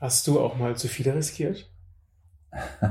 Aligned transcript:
Hast 0.00 0.26
du 0.26 0.40
auch 0.40 0.56
mal 0.56 0.76
zu 0.76 0.88
viel 0.88 1.10
riskiert? 1.10 1.70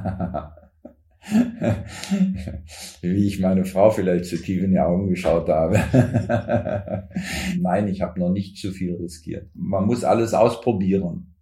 Wie 3.02 3.28
ich 3.28 3.40
meine 3.40 3.66
Frau 3.66 3.90
vielleicht 3.90 4.26
zu 4.26 4.38
tief 4.38 4.62
in 4.62 4.72
die 4.72 4.80
Augen 4.80 5.10
geschaut 5.10 5.50
habe. 5.50 5.80
Nein, 7.60 7.88
ich 7.88 8.04
habe 8.04 8.20
noch 8.20 8.30
nicht 8.30 8.58
zu 8.58 8.72
viel 8.72 8.96
riskiert. 8.96 9.50
Man 9.56 9.86
muss 9.86 10.04
alles 10.04 10.36
ausprobieren. 10.36 11.34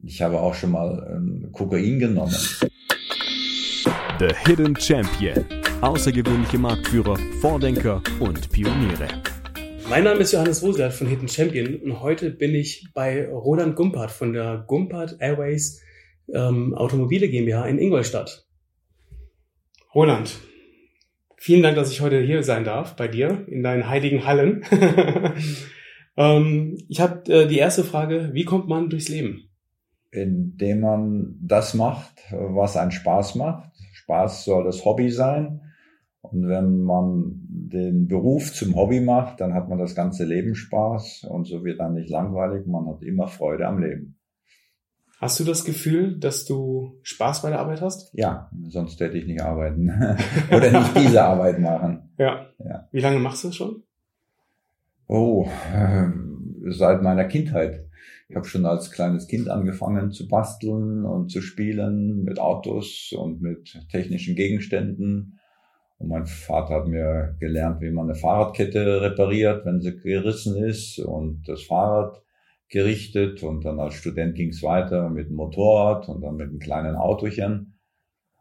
Ich 0.00 0.22
habe 0.22 0.38
auch 0.38 0.54
schon 0.54 0.70
mal 0.70 1.04
ähm, 1.12 1.48
Kokain 1.50 1.98
genommen. 1.98 2.36
The 4.20 4.28
Hidden 4.46 4.76
Champion. 4.76 5.44
Außergewöhnliche 5.80 6.58
Marktführer, 6.58 7.18
Vordenker 7.40 8.00
und 8.20 8.48
Pioniere. 8.52 9.08
Mein 9.88 10.02
Name 10.02 10.18
ist 10.18 10.32
Johannes 10.32 10.64
Rosert 10.64 10.92
von 10.92 11.06
Hidden 11.06 11.28
Champion 11.28 11.76
und 11.76 12.00
heute 12.00 12.30
bin 12.30 12.56
ich 12.56 12.88
bei 12.92 13.28
Roland 13.28 13.76
Gumpert 13.76 14.10
von 14.10 14.32
der 14.32 14.64
Gumpert 14.66 15.16
Airways 15.20 15.80
ähm, 16.34 16.74
Automobile 16.74 17.28
GmbH 17.28 17.66
in 17.66 17.78
Ingolstadt. 17.78 18.48
Roland, 19.94 20.40
vielen 21.36 21.62
Dank, 21.62 21.76
dass 21.76 21.92
ich 21.92 22.00
heute 22.00 22.20
hier 22.20 22.42
sein 22.42 22.64
darf 22.64 22.96
bei 22.96 23.06
dir 23.06 23.46
in 23.46 23.62
deinen 23.62 23.88
heiligen 23.88 24.26
Hallen. 24.26 24.64
ähm, 26.16 26.78
ich 26.88 27.00
habe 27.00 27.32
äh, 27.32 27.46
die 27.46 27.58
erste 27.58 27.84
Frage, 27.84 28.30
wie 28.32 28.44
kommt 28.44 28.66
man 28.66 28.90
durchs 28.90 29.08
Leben? 29.08 29.50
Indem 30.10 30.80
man 30.80 31.36
das 31.40 31.74
macht, 31.74 32.24
was 32.32 32.76
einen 32.76 32.90
Spaß 32.90 33.36
macht. 33.36 33.70
Spaß 33.92 34.44
soll 34.46 34.64
das 34.64 34.84
Hobby 34.84 35.10
sein. 35.10 35.60
Und 36.32 36.48
wenn 36.48 36.82
man 36.82 37.40
den 37.48 38.08
Beruf 38.08 38.52
zum 38.52 38.74
Hobby 38.74 39.00
macht, 39.00 39.40
dann 39.40 39.54
hat 39.54 39.68
man 39.68 39.78
das 39.78 39.94
ganze 39.94 40.24
Leben 40.24 40.54
Spaß 40.54 41.24
und 41.28 41.46
so 41.46 41.64
wird 41.64 41.80
dann 41.80 41.94
nicht 41.94 42.10
langweilig. 42.10 42.66
Man 42.66 42.86
hat 42.86 43.02
immer 43.02 43.28
Freude 43.28 43.66
am 43.66 43.80
Leben. 43.80 44.16
Hast 45.18 45.40
du 45.40 45.44
das 45.44 45.64
Gefühl, 45.64 46.18
dass 46.18 46.44
du 46.44 46.98
Spaß 47.02 47.40
bei 47.42 47.48
der 47.48 47.60
Arbeit 47.60 47.80
hast? 47.80 48.12
Ja, 48.12 48.50
sonst 48.68 49.00
hätte 49.00 49.16
ich 49.16 49.26
nicht 49.26 49.42
arbeiten 49.42 49.90
oder 50.50 50.70
nicht 50.70 50.96
diese 50.96 51.24
Arbeit 51.24 51.58
machen. 51.58 52.10
Ja. 52.18 52.46
ja. 52.58 52.86
Wie 52.92 53.00
lange 53.00 53.18
machst 53.18 53.42
du 53.42 53.48
das 53.48 53.56
schon? 53.56 53.82
Oh, 55.06 55.48
äh, 55.74 56.08
seit 56.70 57.02
meiner 57.02 57.24
Kindheit. 57.24 57.86
Ich 58.28 58.36
habe 58.36 58.46
schon 58.46 58.66
als 58.66 58.90
kleines 58.90 59.28
Kind 59.28 59.48
angefangen 59.48 60.10
zu 60.10 60.28
basteln 60.28 61.04
und 61.04 61.30
zu 61.30 61.40
spielen 61.40 62.24
mit 62.24 62.38
Autos 62.38 63.14
und 63.16 63.40
mit 63.40 63.86
technischen 63.88 64.34
Gegenständen. 64.34 65.35
Und 65.98 66.08
mein 66.08 66.26
Vater 66.26 66.74
hat 66.74 66.88
mir 66.88 67.36
gelernt, 67.40 67.80
wie 67.80 67.90
man 67.90 68.06
eine 68.06 68.14
Fahrradkette 68.14 69.00
repariert, 69.00 69.64
wenn 69.64 69.80
sie 69.80 69.96
gerissen 69.96 70.62
ist 70.62 70.98
und 70.98 71.48
das 71.48 71.62
Fahrrad 71.62 72.22
gerichtet 72.68 73.42
und 73.42 73.64
dann 73.64 73.78
als 73.78 73.94
Student 73.94 74.34
ging 74.34 74.48
es 74.48 74.62
weiter 74.62 75.08
mit 75.08 75.28
dem 75.28 75.36
Motorrad 75.36 76.08
und 76.08 76.20
dann 76.20 76.36
mit 76.36 76.48
einem 76.48 76.58
kleinen 76.58 76.96
Autochen. 76.96 77.78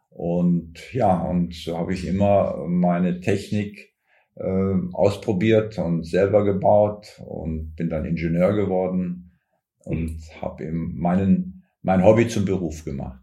Und 0.09 0.93
ja, 0.93 1.21
und 1.21 1.53
so 1.53 1.77
habe 1.77 1.93
ich 1.93 2.07
immer 2.07 2.65
meine 2.67 3.19
Technik 3.19 3.93
äh, 4.35 4.73
ausprobiert 4.93 5.77
und 5.77 6.03
selber 6.03 6.43
gebaut 6.43 7.21
und 7.25 7.75
bin 7.75 7.89
dann 7.89 8.05
Ingenieur 8.05 8.53
geworden 8.53 9.31
und 9.79 10.19
habe 10.41 10.65
eben 10.65 10.97
meinen, 10.97 11.63
mein 11.81 12.03
Hobby 12.03 12.27
zum 12.27 12.45
Beruf 12.45 12.83
gemacht. 12.83 13.21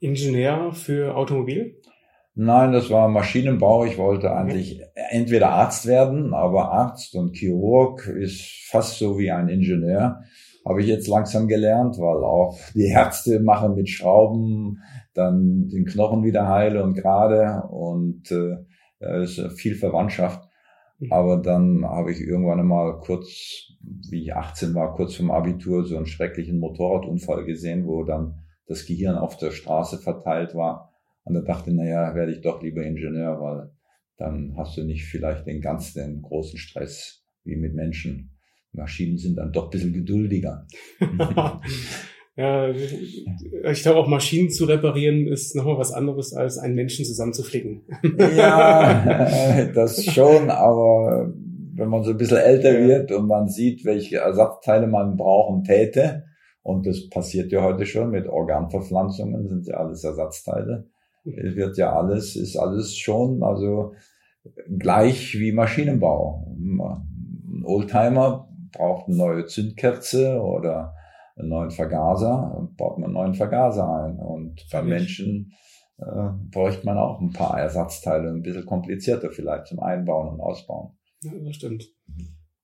Ingenieur 0.00 0.72
für 0.72 1.14
Automobil? 1.16 1.80
Nein, 2.36 2.72
das 2.72 2.90
war 2.90 3.08
Maschinenbau. 3.08 3.84
Ich 3.84 3.96
wollte 3.96 4.34
eigentlich 4.34 4.82
entweder 5.10 5.50
Arzt 5.50 5.86
werden, 5.86 6.34
aber 6.34 6.72
Arzt 6.72 7.14
und 7.14 7.36
Chirurg 7.36 8.08
ist 8.08 8.66
fast 8.68 8.98
so 8.98 9.18
wie 9.18 9.30
ein 9.30 9.48
Ingenieur. 9.48 10.22
Habe 10.66 10.80
ich 10.80 10.88
jetzt 10.88 11.06
langsam 11.06 11.46
gelernt, 11.46 11.96
weil 11.98 12.24
auch 12.24 12.58
die 12.74 12.88
Ärzte 12.88 13.38
machen 13.38 13.76
mit 13.76 13.88
Schrauben 13.88 14.82
dann 15.12 15.68
den 15.68 15.84
Knochen 15.84 16.24
wieder 16.24 16.48
heile 16.48 16.82
und 16.82 16.94
gerade 16.94 17.68
und 17.68 18.32
äh, 18.32 19.22
ist 19.22 19.40
viel 19.52 19.76
Verwandtschaft. 19.76 20.42
Mhm. 20.98 21.12
Aber 21.12 21.36
dann 21.36 21.84
habe 21.84 22.10
ich 22.10 22.20
irgendwann 22.20 22.58
einmal 22.58 22.98
kurz, 22.98 23.28
wie 24.10 24.22
ich 24.22 24.34
18 24.34 24.74
war, 24.74 24.94
kurz 24.96 25.14
vom 25.14 25.30
Abitur, 25.30 25.84
so 25.84 25.96
einen 25.96 26.06
schrecklichen 26.06 26.58
Motorradunfall 26.58 27.44
gesehen, 27.44 27.86
wo 27.86 28.02
dann 28.02 28.42
das 28.66 28.86
Gehirn 28.86 29.16
auf 29.18 29.36
der 29.36 29.52
Straße 29.52 29.98
verteilt 29.98 30.56
war 30.56 30.93
und 31.24 31.34
er 31.34 31.42
dachte, 31.42 31.74
naja, 31.74 32.14
werde 32.14 32.32
ich 32.32 32.40
doch 32.40 32.62
lieber 32.62 32.82
Ingenieur, 32.82 33.40
weil 33.40 33.70
dann 34.16 34.54
hast 34.56 34.76
du 34.76 34.84
nicht 34.84 35.04
vielleicht 35.04 35.46
den 35.46 35.60
ganz 35.60 35.94
den 35.94 36.22
großen 36.22 36.58
Stress 36.58 37.24
wie 37.44 37.56
mit 37.56 37.74
Menschen. 37.74 38.30
Maschinen 38.72 39.18
sind 39.18 39.36
dann 39.36 39.52
doch 39.52 39.64
ein 39.64 39.70
bisschen 39.70 39.92
geduldiger. 39.92 40.66
ja, 42.36 42.70
ich 42.70 43.82
glaube 43.82 43.98
auch 43.98 44.08
Maschinen 44.08 44.50
zu 44.50 44.64
reparieren 44.64 45.26
ist 45.26 45.54
nochmal 45.54 45.78
was 45.78 45.92
anderes 45.92 46.34
als 46.34 46.58
einen 46.58 46.74
Menschen 46.74 47.04
zusammenzuflicken. 47.04 47.82
ja, 48.18 49.64
das 49.74 50.04
schon, 50.04 50.50
aber 50.50 51.32
wenn 51.76 51.88
man 51.88 52.04
so 52.04 52.10
ein 52.10 52.16
bisschen 52.16 52.38
älter 52.38 52.72
wird 52.78 53.12
und 53.12 53.26
man 53.26 53.48
sieht, 53.48 53.84
welche 53.84 54.18
Ersatzteile 54.18 54.86
man 54.86 55.16
brauchen 55.16 55.64
täte, 55.64 56.24
und 56.62 56.86
das 56.86 57.10
passiert 57.10 57.52
ja 57.52 57.62
heute 57.62 57.84
schon 57.84 58.10
mit 58.10 58.26
Organverpflanzungen, 58.26 59.48
sind 59.48 59.66
ja 59.66 59.74
alles 59.74 60.02
Ersatzteile, 60.02 60.88
wird 61.24 61.76
ja 61.78 61.92
alles, 61.92 62.36
ist 62.36 62.56
alles 62.56 62.96
schon, 62.96 63.42
also 63.42 63.94
gleich 64.78 65.38
wie 65.38 65.52
Maschinenbau. 65.52 66.46
Ein 66.56 67.64
Oldtimer 67.64 68.48
braucht 68.72 69.08
eine 69.08 69.16
neue 69.16 69.46
Zündkerze 69.46 70.40
oder 70.40 70.94
einen 71.36 71.48
neuen 71.48 71.70
Vergaser, 71.70 72.68
baut 72.76 72.98
man 72.98 73.06
einen 73.06 73.14
neuen 73.14 73.34
Vergaser 73.34 73.88
ein. 73.88 74.18
Und 74.18 74.66
bei 74.70 74.82
Menschen 74.82 75.52
äh, 75.98 76.28
bräuchte 76.50 76.84
man 76.86 76.98
auch 76.98 77.20
ein 77.20 77.32
paar 77.32 77.58
Ersatzteile, 77.58 78.28
ein 78.28 78.42
bisschen 78.42 78.66
komplizierter 78.66 79.30
vielleicht 79.30 79.66
zum 79.68 79.80
Einbauen 79.80 80.28
und 80.28 80.40
Ausbauen. 80.40 80.96
Ja, 81.22 81.32
das 81.42 81.56
stimmt. 81.56 81.84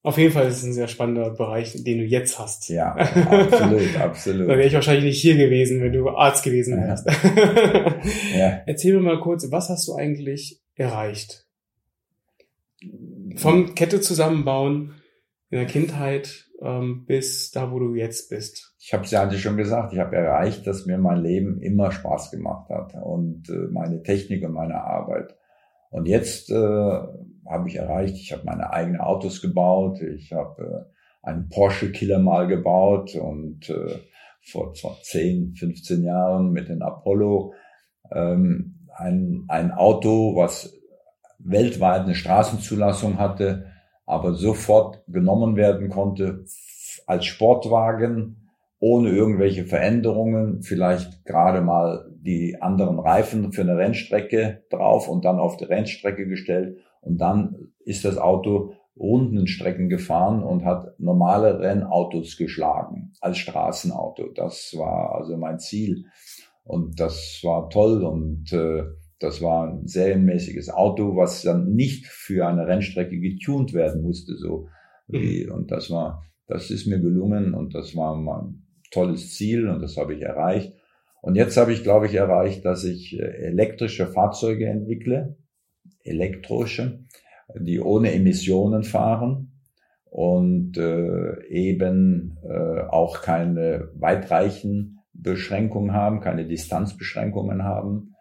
Auf 0.02 0.16
jeden 0.16 0.32
Fall 0.32 0.46
ist 0.48 0.58
es 0.58 0.64
ein 0.64 0.72
sehr 0.72 0.88
spannender 0.88 1.30
Bereich, 1.30 1.72
den 1.84 1.98
du 1.98 2.04
jetzt 2.04 2.38
hast. 2.38 2.68
Ja, 2.70 2.94
absolut, 2.94 4.00
absolut. 4.00 4.48
da 4.48 4.56
wäre 4.56 4.66
ich 4.66 4.72
wahrscheinlich 4.72 5.04
nicht 5.04 5.20
hier 5.20 5.36
gewesen, 5.36 5.82
wenn 5.82 5.92
du 5.92 6.08
Arzt 6.08 6.42
gewesen 6.42 6.78
wärst. 6.78 7.06
ja. 8.36 8.62
Erzähl 8.66 8.94
mir 8.94 9.00
mal 9.00 9.20
kurz, 9.20 9.50
was 9.50 9.68
hast 9.68 9.86
du 9.88 9.94
eigentlich 9.94 10.60
erreicht? 10.74 11.46
Vom 13.36 13.74
Kette 13.74 14.00
zusammenbauen 14.00 14.94
in 15.50 15.58
der 15.58 15.66
Kindheit 15.66 16.50
ähm, 16.62 17.04
bis 17.06 17.50
da, 17.50 17.70
wo 17.70 17.78
du 17.78 17.94
jetzt 17.94 18.30
bist. 18.30 18.74
Ich 18.78 18.92
habe 18.92 19.04
es 19.04 19.10
ja 19.10 19.22
eigentlich 19.22 19.42
schon 19.42 19.56
gesagt, 19.56 19.92
ich 19.92 19.98
habe 19.98 20.16
erreicht, 20.16 20.66
dass 20.66 20.86
mir 20.86 20.98
mein 20.98 21.22
Leben 21.22 21.60
immer 21.60 21.90
Spaß 21.90 22.30
gemacht 22.30 22.68
hat 22.70 22.94
und 22.94 23.48
äh, 23.48 23.68
meine 23.70 24.02
Technik 24.02 24.44
und 24.44 24.52
meine 24.52 24.82
Arbeit. 24.82 25.36
Und 25.90 26.06
jetzt 26.06 26.50
äh, 26.50 27.00
habe 27.50 27.68
ich 27.68 27.76
erreicht. 27.76 28.16
Ich 28.16 28.32
habe 28.32 28.44
meine 28.44 28.72
eigenen 28.72 29.00
Autos 29.00 29.42
gebaut. 29.42 30.00
Ich 30.00 30.32
habe 30.32 30.62
äh, 30.62 31.28
einen 31.28 31.48
Porsche 31.48 31.92
Killer 31.92 32.20
mal 32.20 32.46
gebaut 32.46 33.14
und 33.16 33.68
äh, 33.68 33.98
vor 34.42 34.72
10, 35.02 35.54
15 35.56 36.04
Jahren 36.04 36.52
mit 36.52 36.68
dem 36.68 36.80
Apollo 36.80 37.52
ähm, 38.12 38.88
ein, 38.96 39.44
ein 39.48 39.72
Auto, 39.72 40.36
was 40.36 40.72
weltweit 41.38 42.02
eine 42.02 42.14
Straßenzulassung 42.14 43.18
hatte, 43.18 43.66
aber 44.06 44.34
sofort 44.34 45.02
genommen 45.08 45.56
werden 45.56 45.88
konnte 45.88 46.44
als 47.06 47.26
Sportwagen 47.26 48.48
ohne 48.78 49.10
irgendwelche 49.10 49.66
Veränderungen, 49.66 50.62
vielleicht 50.62 51.24
gerade 51.26 51.60
mal 51.60 52.10
die 52.14 52.56
anderen 52.60 52.98
Reifen 52.98 53.52
für 53.52 53.60
eine 53.60 53.76
Rennstrecke 53.76 54.64
drauf 54.70 55.06
und 55.08 55.24
dann 55.26 55.38
auf 55.38 55.58
die 55.58 55.64
Rennstrecke 55.64 56.26
gestellt 56.26 56.78
und 57.00 57.18
dann 57.18 57.72
ist 57.84 58.04
das 58.04 58.18
Auto 58.18 58.72
Rundenstrecken 58.96 59.88
gefahren 59.88 60.42
und 60.42 60.64
hat 60.64 60.98
normale 60.98 61.58
Rennautos 61.58 62.36
geschlagen 62.36 63.12
als 63.20 63.38
Straßenauto. 63.38 64.28
Das 64.34 64.74
war 64.76 65.14
also 65.14 65.36
mein 65.36 65.58
Ziel. 65.58 66.04
Und 66.64 67.00
das 67.00 67.40
war 67.42 67.70
toll 67.70 68.04
und 68.04 68.52
äh, 68.52 68.84
das 69.18 69.42
war 69.42 69.68
ein 69.68 69.86
serienmäßiges 69.86 70.70
Auto, 70.70 71.16
was 71.16 71.42
dann 71.42 71.72
nicht 71.74 72.06
für 72.06 72.46
eine 72.46 72.66
Rennstrecke 72.66 73.18
getuned 73.18 73.72
werden 73.72 74.02
musste. 74.02 74.36
So. 74.36 74.68
Mhm. 75.08 75.50
Und 75.52 75.70
das 75.70 75.90
war, 75.90 76.22
das 76.46 76.70
ist 76.70 76.86
mir 76.86 77.00
gelungen 77.00 77.54
und 77.54 77.74
das 77.74 77.96
war 77.96 78.16
mein 78.16 78.66
tolles 78.90 79.34
Ziel 79.34 79.68
und 79.68 79.80
das 79.80 79.96
habe 79.96 80.14
ich 80.14 80.22
erreicht. 80.22 80.74
Und 81.22 81.34
jetzt 81.36 81.56
habe 81.56 81.72
ich, 81.72 81.82
glaube 81.82 82.06
ich, 82.06 82.14
erreicht, 82.14 82.64
dass 82.64 82.84
ich 82.84 83.18
äh, 83.18 83.22
elektrische 83.22 84.06
Fahrzeuge 84.06 84.66
entwickle, 84.66 85.36
elektrische, 86.02 87.04
die 87.58 87.80
ohne 87.80 88.12
Emissionen 88.12 88.84
fahren 88.84 89.52
und 90.04 90.76
äh, 90.76 91.46
eben 91.48 92.38
äh, 92.42 92.80
auch 92.88 93.22
keine 93.22 93.90
weitreichen 93.94 95.00
Beschränkungen 95.12 95.92
haben, 95.92 96.20
keine 96.20 96.46
Distanzbeschränkungen 96.46 97.62
haben 97.64 98.14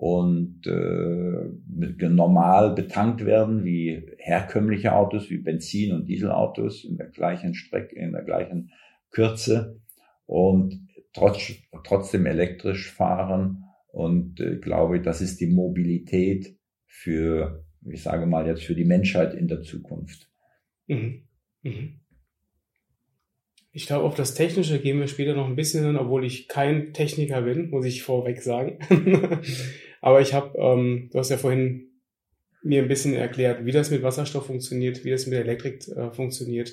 und 0.00 0.64
äh, 0.66 2.08
normal 2.08 2.74
betankt 2.74 3.26
werden 3.26 3.64
wie 3.64 4.06
herkömmliche 4.18 4.94
Autos, 4.94 5.28
wie 5.28 5.38
Benzin- 5.38 5.92
und 5.92 6.06
Dieselautos 6.06 6.84
in 6.84 6.96
der 6.96 7.08
gleichen 7.08 7.54
Strecke, 7.54 7.96
in 7.96 8.12
der 8.12 8.22
gleichen 8.22 8.70
Kürze 9.10 9.80
und 10.26 10.86
trotz, 11.12 11.52
trotzdem 11.82 12.26
elektrisch 12.26 12.92
fahren. 12.92 13.64
Und 13.90 14.38
äh, 14.38 14.56
glaube, 14.58 15.00
das 15.00 15.20
ist 15.20 15.40
die 15.40 15.48
Mobilität 15.48 16.57
für, 16.88 17.64
ich 17.84 18.02
sage 18.02 18.26
mal 18.26 18.46
jetzt, 18.46 18.64
für 18.64 18.74
die 18.74 18.84
Menschheit 18.84 19.34
in 19.34 19.46
der 19.46 19.62
Zukunft. 19.62 20.28
Mhm. 20.88 21.22
Mhm. 21.62 22.00
Ich 23.70 23.86
glaube, 23.86 24.04
auf 24.04 24.14
das 24.16 24.34
Technische 24.34 24.80
gehen 24.80 24.98
wir 24.98 25.06
später 25.06 25.34
noch 25.34 25.46
ein 25.46 25.54
bisschen 25.54 25.84
hin, 25.84 25.96
obwohl 25.96 26.24
ich 26.24 26.48
kein 26.48 26.92
Techniker 26.94 27.42
bin, 27.42 27.70
muss 27.70 27.84
ich 27.84 28.02
vorweg 28.02 28.42
sagen. 28.42 28.78
Aber 30.00 30.20
ich 30.20 30.34
habe, 30.34 30.58
ähm, 30.58 31.10
du 31.12 31.18
hast 31.18 31.30
ja 31.30 31.36
vorhin 31.36 31.88
mir 32.62 32.82
ein 32.82 32.88
bisschen 32.88 33.14
erklärt, 33.14 33.64
wie 33.66 33.72
das 33.72 33.90
mit 33.90 34.02
Wasserstoff 34.02 34.46
funktioniert, 34.46 35.04
wie 35.04 35.10
das 35.10 35.26
mit 35.26 35.38
Elektrik 35.38 35.86
äh, 35.88 36.10
funktioniert, 36.10 36.72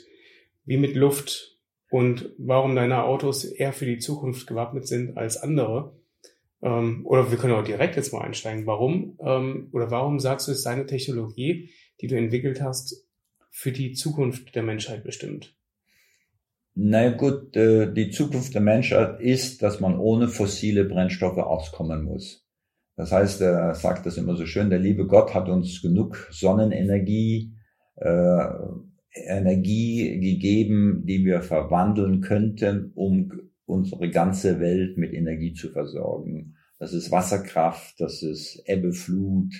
wie 0.63 0.77
mit 0.77 0.95
Luft 0.95 1.59
und 1.89 2.33
warum 2.37 2.75
deine 2.75 3.03
Autos 3.03 3.43
eher 3.43 3.73
für 3.73 3.85
die 3.85 3.99
Zukunft 3.99 4.47
gewappnet 4.47 4.87
sind 4.87 5.17
als 5.17 5.37
andere. 5.37 5.95
Ähm, 6.61 7.05
oder 7.05 7.31
wir 7.31 7.37
können 7.37 7.53
auch 7.53 7.63
direkt 7.63 7.95
jetzt 7.95 8.13
mal 8.13 8.21
einsteigen. 8.21 8.65
Warum 8.65 9.17
ähm, 9.19 9.69
oder 9.71 9.91
warum 9.91 10.19
sagst 10.19 10.47
du, 10.47 10.51
ist 10.51 10.65
deine 10.65 10.85
Technologie, 10.85 11.69
die 12.01 12.07
du 12.07 12.17
entwickelt 12.17 12.61
hast, 12.61 13.05
für 13.51 13.71
die 13.71 13.93
Zukunft 13.93 14.55
der 14.55 14.63
Menschheit 14.63 15.03
bestimmt? 15.03 15.55
Na 16.75 17.09
gut, 17.09 17.55
äh, 17.55 17.93
die 17.93 18.09
Zukunft 18.09 18.53
der 18.53 18.61
Menschheit 18.61 19.21
ist, 19.21 19.61
dass 19.61 19.79
man 19.79 19.97
ohne 19.97 20.27
fossile 20.27 20.83
Brennstoffe 20.83 21.37
auskommen 21.37 22.03
muss. 22.03 22.45
Das 22.97 23.11
heißt, 23.11 23.41
er 23.41 23.75
sagt 23.75 24.05
das 24.05 24.17
immer 24.17 24.35
so 24.35 24.45
schön, 24.45 24.69
der 24.69 24.79
liebe 24.79 25.07
Gott 25.07 25.33
hat 25.33 25.49
uns 25.49 25.81
genug 25.81 26.27
Sonnenenergie, 26.31 27.53
äh, 27.95 28.47
Energie 29.13 30.19
gegeben, 30.19 31.03
die 31.05 31.23
wir 31.23 31.41
verwandeln 31.41 32.19
könnten, 32.19 32.91
um 32.95 33.31
unsere 33.65 34.09
ganze 34.09 34.59
Welt 34.59 34.97
mit 34.97 35.13
Energie 35.13 35.53
zu 35.53 35.69
versorgen. 35.69 36.55
Das 36.79 36.93
ist 36.93 37.11
Wasserkraft, 37.11 37.99
das 37.99 38.21
ist 38.21 38.61
Ebbeflut, 38.65 39.53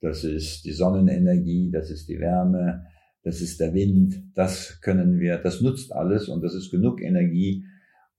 das 0.00 0.24
ist 0.24 0.64
die 0.64 0.72
Sonnenenergie, 0.72 1.70
das 1.70 1.90
ist 1.90 2.08
die 2.08 2.20
Wärme, 2.20 2.86
das 3.22 3.40
ist 3.40 3.60
der 3.60 3.74
Wind, 3.74 4.22
das 4.34 4.80
können 4.80 5.18
wir, 5.20 5.38
das 5.38 5.60
nutzt 5.60 5.92
alles 5.92 6.28
und 6.28 6.42
das 6.42 6.54
ist 6.54 6.70
genug 6.70 7.02
Energie, 7.02 7.64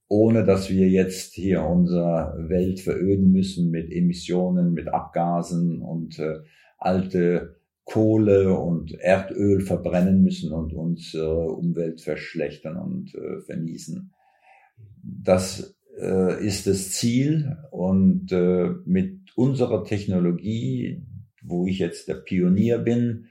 ohne 0.07 0.43
dass 0.43 0.69
wir 0.69 0.89
jetzt 0.89 1.33
hier 1.33 1.63
unsere 1.63 2.35
Welt 2.49 2.81
veröden 2.81 3.31
müssen 3.31 3.71
mit 3.71 3.91
Emissionen, 3.91 4.73
mit 4.73 4.89
Abgasen 4.89 5.81
und 5.81 6.19
äh, 6.19 6.39
alte 6.77 7.55
Kohle 7.85 8.57
und 8.57 8.93
Erdöl 8.99 9.61
verbrennen 9.61 10.21
müssen 10.21 10.51
und 10.51 10.73
unsere 10.73 11.47
Umwelt 11.47 12.01
verschlechtern 12.01 12.77
und 12.77 13.15
äh, 13.15 13.41
verniesen. 13.41 14.13
Das 15.03 15.75
äh, 15.99 16.45
ist 16.45 16.67
das 16.67 16.91
Ziel 16.91 17.57
und 17.71 18.31
äh, 18.31 18.69
mit 18.85 19.35
unserer 19.35 19.83
Technologie, 19.83 21.03
wo 21.43 21.65
ich 21.65 21.79
jetzt 21.79 22.07
der 22.07 22.15
Pionier 22.15 22.77
bin, 22.77 23.27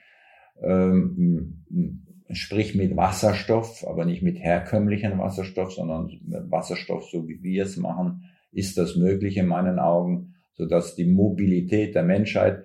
ähm, 0.62 1.64
sprich 2.30 2.74
mit 2.74 2.96
Wasserstoff, 2.96 3.84
aber 3.86 4.04
nicht 4.04 4.22
mit 4.22 4.38
herkömmlichen 4.38 5.18
Wasserstoff, 5.18 5.72
sondern 5.72 6.10
Wasserstoff, 6.48 7.08
so 7.10 7.28
wie 7.28 7.42
wir 7.42 7.64
es 7.64 7.76
machen, 7.76 8.24
ist 8.52 8.78
das 8.78 8.96
möglich 8.96 9.36
in 9.36 9.46
meinen 9.46 9.78
Augen, 9.78 10.34
so 10.54 10.66
dass 10.66 10.94
die 10.94 11.06
Mobilität 11.06 11.94
der 11.94 12.02
Menschheit 12.04 12.64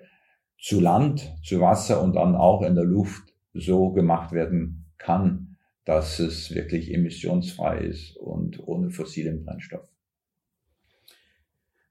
zu 0.58 0.80
Land, 0.80 1.34
zu 1.42 1.60
Wasser 1.60 2.02
und 2.02 2.14
dann 2.16 2.34
auch 2.34 2.62
in 2.62 2.74
der 2.74 2.84
Luft 2.84 3.34
so 3.52 3.92
gemacht 3.92 4.32
werden 4.32 4.86
kann, 4.98 5.45
dass 5.86 6.18
es 6.18 6.54
wirklich 6.54 6.92
emissionsfrei 6.92 7.78
ist 7.78 8.16
und 8.16 8.60
ohne 8.66 8.90
fossilen 8.90 9.44
Brennstoff. 9.44 9.88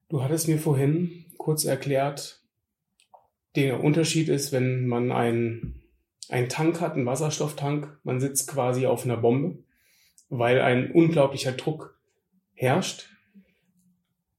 Du 0.10 0.22
hattest 0.22 0.48
mir 0.48 0.60
vorhin 0.60 1.26
kurz 1.38 1.66
erklärt, 1.66 2.44
der 3.56 3.84
Unterschied 3.84 4.30
ist, 4.30 4.52
wenn 4.52 4.86
man 4.86 5.12
einen 5.12 5.82
einen 6.30 6.50
Tank 6.50 6.82
hat, 6.82 6.94
einen 6.94 7.06
Wasserstofftank, 7.06 8.00
man 8.04 8.20
sitzt 8.20 8.48
quasi 8.48 8.86
auf 8.86 9.06
einer 9.06 9.18
Bombe, 9.18 9.64
weil 10.30 10.60
ein 10.60 10.92
unglaublicher 10.92 11.52
Druck 11.52 12.00
herrscht. 12.54 13.10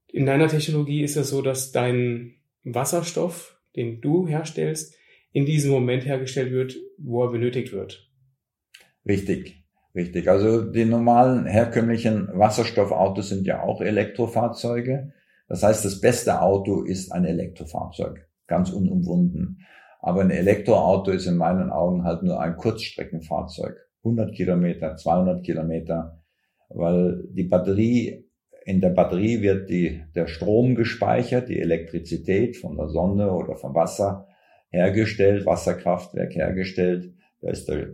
In 0.08 0.26
deiner 0.26 0.48
Technologie 0.48 1.02
ist 1.02 1.16
es 1.16 1.30
so, 1.30 1.42
dass 1.42 1.72
dein 1.72 2.34
Wasserstoff, 2.64 3.60
den 3.76 4.00
du 4.00 4.26
herstellst, 4.26 4.96
in 5.32 5.46
diesem 5.46 5.70
Moment 5.70 6.04
hergestellt 6.04 6.50
wird, 6.50 6.76
wo 6.98 7.24
er 7.24 7.30
benötigt 7.30 7.72
wird. 7.72 8.05
Richtig, 9.06 9.64
richtig. 9.94 10.28
Also 10.28 10.62
die 10.62 10.84
normalen 10.84 11.46
herkömmlichen 11.46 12.28
Wasserstoffautos 12.32 13.28
sind 13.28 13.46
ja 13.46 13.62
auch 13.62 13.80
Elektrofahrzeuge. 13.80 15.12
Das 15.48 15.62
heißt, 15.62 15.84
das 15.84 16.00
beste 16.00 16.42
Auto 16.42 16.82
ist 16.82 17.12
ein 17.12 17.24
Elektrofahrzeug, 17.24 18.28
ganz 18.48 18.70
unumwunden. 18.70 19.60
Aber 20.00 20.22
ein 20.22 20.30
Elektroauto 20.30 21.12
ist 21.12 21.26
in 21.26 21.36
meinen 21.36 21.70
Augen 21.70 22.04
halt 22.04 22.22
nur 22.22 22.40
ein 22.40 22.56
Kurzstreckenfahrzeug. 22.56 23.76
100 24.04 24.34
Kilometer, 24.34 24.96
200 24.96 25.44
Kilometer, 25.44 26.22
weil 26.68 27.24
die 27.32 27.44
Batterie, 27.44 28.24
in 28.64 28.80
der 28.80 28.90
Batterie 28.90 29.42
wird 29.42 29.70
die, 29.70 30.02
der 30.14 30.26
Strom 30.26 30.74
gespeichert, 30.74 31.48
die 31.48 31.60
Elektrizität 31.60 32.56
von 32.56 32.76
der 32.76 32.88
Sonne 32.88 33.32
oder 33.32 33.56
vom 33.56 33.74
Wasser 33.74 34.28
hergestellt, 34.70 35.46
Wasserkraftwerk 35.46 36.34
hergestellt, 36.34 37.14
da 37.40 37.50
ist 37.50 37.68
der, 37.68 37.88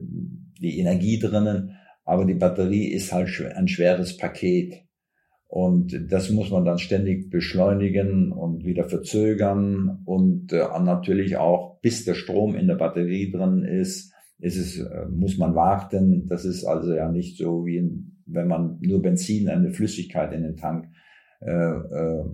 die 0.62 0.78
Energie 0.78 1.18
drinnen, 1.18 1.76
aber 2.04 2.24
die 2.24 2.34
Batterie 2.34 2.86
ist 2.86 3.12
halt 3.12 3.28
ein 3.54 3.68
schweres 3.68 4.16
Paket. 4.16 4.84
Und 5.46 6.10
das 6.10 6.30
muss 6.30 6.50
man 6.50 6.64
dann 6.64 6.78
ständig 6.78 7.28
beschleunigen 7.28 8.32
und 8.32 8.64
wieder 8.64 8.84
verzögern 8.88 10.00
und 10.06 10.50
äh, 10.54 10.64
natürlich 10.82 11.36
auch, 11.36 11.78
bis 11.82 12.06
der 12.06 12.14
Strom 12.14 12.54
in 12.54 12.68
der 12.68 12.76
Batterie 12.76 13.30
drin 13.30 13.62
ist, 13.62 14.14
ist 14.38 14.56
es, 14.56 14.78
äh, 14.78 15.06
muss 15.10 15.36
man 15.36 15.54
warten. 15.54 16.26
Das 16.26 16.46
ist 16.46 16.64
also 16.64 16.94
ja 16.94 17.10
nicht 17.10 17.36
so 17.36 17.66
wie 17.66 17.82
wenn 18.26 18.48
man 18.48 18.78
nur 18.80 19.02
Benzin, 19.02 19.48
eine 19.48 19.72
Flüssigkeit 19.72 20.32
in 20.32 20.42
den 20.42 20.56
Tank 20.56 20.86
äh, 21.40 21.52
äh, 21.52 22.24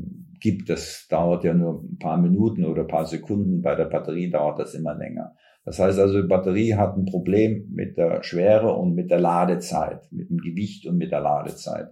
gibt. 0.41 0.71
Das 0.71 1.07
dauert 1.09 1.45
ja 1.45 1.55
nur 1.55 1.83
ein 1.83 1.99
paar 1.99 2.19
Minuten 2.19 2.65
oder 2.65 2.83
ein 2.83 2.89
paar 2.89 3.07
Sekunden. 3.07 3.63
Bei 3.63 3.75
der 3.75 3.87
Batterie 3.87 4.31
dauert 4.31 4.59
das 4.59 4.75
immer 4.75 4.95
länger. 4.95 5.35
Das 5.69 5.79
heißt 5.79 5.99
also, 5.99 6.23
die 6.23 6.27
Batterie 6.27 6.77
hat 6.77 6.97
ein 6.97 7.05
Problem 7.05 7.69
mit 7.71 7.99
der 7.99 8.23
Schwere 8.23 8.73
und 8.73 8.95
mit 8.95 9.11
der 9.11 9.21
Ladezeit, 9.21 10.11
mit 10.11 10.31
dem 10.31 10.39
Gewicht 10.39 10.87
und 10.87 10.97
mit 10.97 11.13
der 11.13 11.21
Ladezeit. 11.21 11.89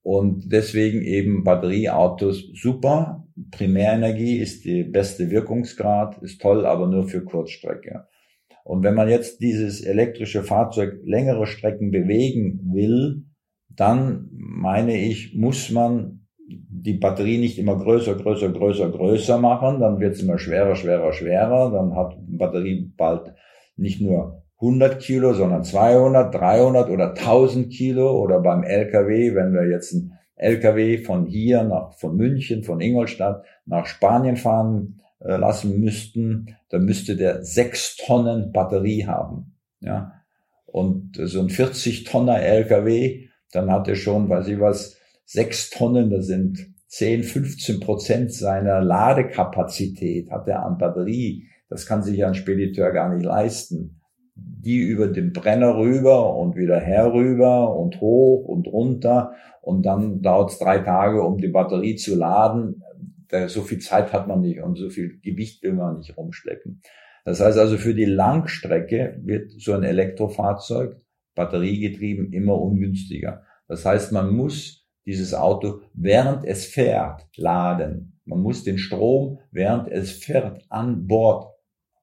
Und 0.00 0.50
deswegen 0.50 1.02
eben 1.02 1.44
Batterieautos 1.44 2.52
super. 2.54 3.28
Primärenergie 3.50 4.38
ist 4.38 4.64
die 4.64 4.82
beste 4.82 5.30
Wirkungsgrad, 5.30 6.22
ist 6.22 6.40
toll, 6.40 6.64
aber 6.64 6.86
nur 6.86 7.06
für 7.06 7.22
Kurzstrecke. 7.22 8.06
Und 8.64 8.82
wenn 8.82 8.94
man 8.94 9.10
jetzt 9.10 9.42
dieses 9.42 9.82
elektrische 9.82 10.42
Fahrzeug 10.42 10.94
längere 11.04 11.46
Strecken 11.46 11.90
bewegen 11.90 12.70
will, 12.72 13.26
dann 13.68 14.30
meine 14.32 14.98
ich, 14.98 15.34
muss 15.34 15.70
man 15.70 16.25
die 16.86 16.94
Batterie 16.94 17.38
nicht 17.38 17.58
immer 17.58 17.76
größer, 17.76 18.14
größer, 18.14 18.48
größer, 18.48 18.88
größer 18.88 19.38
machen, 19.38 19.80
dann 19.80 20.00
wird 20.00 20.14
es 20.14 20.22
immer 20.22 20.38
schwerer, 20.38 20.76
schwerer, 20.76 21.12
schwerer, 21.12 21.70
dann 21.70 21.94
hat 21.94 22.16
Batterie 22.26 22.92
bald 22.96 23.34
nicht 23.76 24.00
nur 24.00 24.42
100 24.60 25.00
Kilo, 25.00 25.34
sondern 25.34 25.64
200, 25.64 26.34
300 26.34 26.88
oder 26.88 27.10
1000 27.10 27.70
Kilo. 27.70 28.18
Oder 28.18 28.40
beim 28.40 28.62
LKW, 28.62 29.34
wenn 29.34 29.52
wir 29.52 29.68
jetzt 29.68 29.92
einen 29.92 30.12
LKW 30.36 30.98
von 30.98 31.26
hier 31.26 31.62
nach, 31.62 31.92
von 31.98 32.16
München, 32.16 32.62
von 32.62 32.80
Ingolstadt 32.80 33.44
nach 33.66 33.86
Spanien 33.86 34.36
fahren 34.36 35.00
äh, 35.20 35.36
lassen 35.36 35.80
müssten, 35.80 36.56
dann 36.70 36.84
müsste 36.84 37.16
der 37.16 37.44
6 37.44 37.96
Tonnen 37.96 38.52
Batterie 38.52 39.06
haben, 39.06 39.56
ja. 39.80 40.12
Und 40.66 41.16
so 41.16 41.40
ein 41.40 41.48
40 41.48 42.04
Tonner 42.04 42.40
LKW, 42.42 43.28
dann 43.52 43.70
hat 43.70 43.88
er 43.88 43.94
schon, 43.94 44.28
weiß 44.28 44.48
ich 44.48 44.60
was, 44.60 44.98
6 45.24 45.70
Tonnen, 45.70 46.10
das 46.10 46.26
sind 46.26 46.75
10, 46.96 47.24
15 47.24 47.80
Prozent 47.80 48.32
seiner 48.32 48.80
Ladekapazität 48.80 50.30
hat 50.30 50.48
er 50.48 50.64
an 50.64 50.78
Batterie. 50.78 51.48
Das 51.68 51.86
kann 51.86 52.02
sich 52.02 52.24
ein 52.24 52.34
Spediteur 52.34 52.92
gar 52.92 53.14
nicht 53.14 53.24
leisten 53.24 54.00
die 54.36 54.80
über 54.80 55.06
den 55.06 55.32
Brenner 55.32 55.76
rüber 55.76 56.36
und 56.36 56.56
wieder 56.56 56.78
herüber 56.78 57.74
und 57.74 58.00
hoch 58.00 58.44
und 58.46 58.66
runter 58.66 59.32
und 59.62 59.86
dann 59.86 60.22
dauert 60.22 60.50
es 60.50 60.58
drei 60.58 60.78
Tage, 60.78 61.22
um 61.22 61.38
die 61.38 61.48
Batterie 61.48 61.96
zu 61.96 62.16
laden. 62.16 62.82
So 63.46 63.62
viel 63.62 63.78
Zeit 63.78 64.12
hat 64.12 64.28
man 64.28 64.40
nicht 64.40 64.60
und 64.60 64.76
so 64.76 64.90
viel 64.90 65.18
Gewicht 65.22 65.62
will 65.62 65.72
man 65.72 65.98
nicht 65.98 66.16
rumschleppen. 66.16 66.82
Das 67.24 67.40
heißt 67.40 67.58
also, 67.58 67.76
für 67.76 67.94
die 67.94 68.04
Langstrecke 68.04 69.20
wird 69.22 69.50
so 69.50 69.72
ein 69.72 69.82
Elektrofahrzeug, 69.82 70.96
batteriegetrieben, 71.34 72.32
immer 72.32 72.60
ungünstiger. 72.60 73.42
Das 73.68 73.84
heißt, 73.84 74.12
man 74.12 74.30
muss 74.34 74.85
dieses 75.06 75.32
Auto, 75.34 75.80
während 75.94 76.44
es 76.44 76.66
fährt, 76.66 77.26
laden. 77.36 78.20
Man 78.24 78.40
muss 78.40 78.64
den 78.64 78.78
Strom, 78.78 79.38
während 79.52 79.88
es 79.88 80.12
fährt, 80.12 80.64
an 80.68 81.06
Bord, 81.06 81.54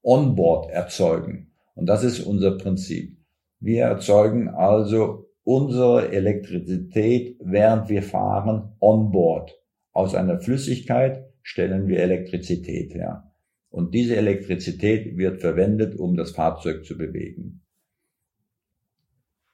on 0.01 0.36
Board 0.36 0.72
erzeugen. 0.72 1.51
Und 1.75 1.88
das 1.88 2.03
ist 2.03 2.22
unser 2.22 2.57
Prinzip. 2.57 3.17
Wir 3.60 3.86
erzeugen 3.86 4.50
also 4.50 5.29
unsere 5.43 6.12
Elektrizität, 6.12 7.38
während 7.41 7.89
wir 7.89 8.03
fahren, 8.03 8.75
on 8.79 9.12
board. 9.12 9.53
Aus 9.91 10.15
einer 10.15 10.39
Flüssigkeit 10.39 11.25
stellen 11.41 11.88
wir 11.88 12.00
Elektrizität 12.00 12.93
her. 12.93 13.31
Und 13.69 13.93
diese 13.93 14.15
Elektrizität 14.15 15.17
wird 15.17 15.41
verwendet, 15.41 15.98
um 15.98 16.15
das 16.15 16.31
Fahrzeug 16.31 16.86
zu 16.86 16.98
bewegen. 16.98 17.62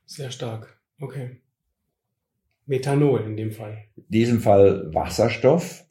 Sehr 0.06 0.32
stark. 0.32 0.82
Okay. 1.00 1.42
Methanol 2.70 3.26
in 3.26 3.36
dem 3.36 3.52
Fall. 3.52 3.78
In 3.98 4.06
diesem 4.10 4.40
Fall 4.40 4.94
Wasserstoff. 4.94 5.86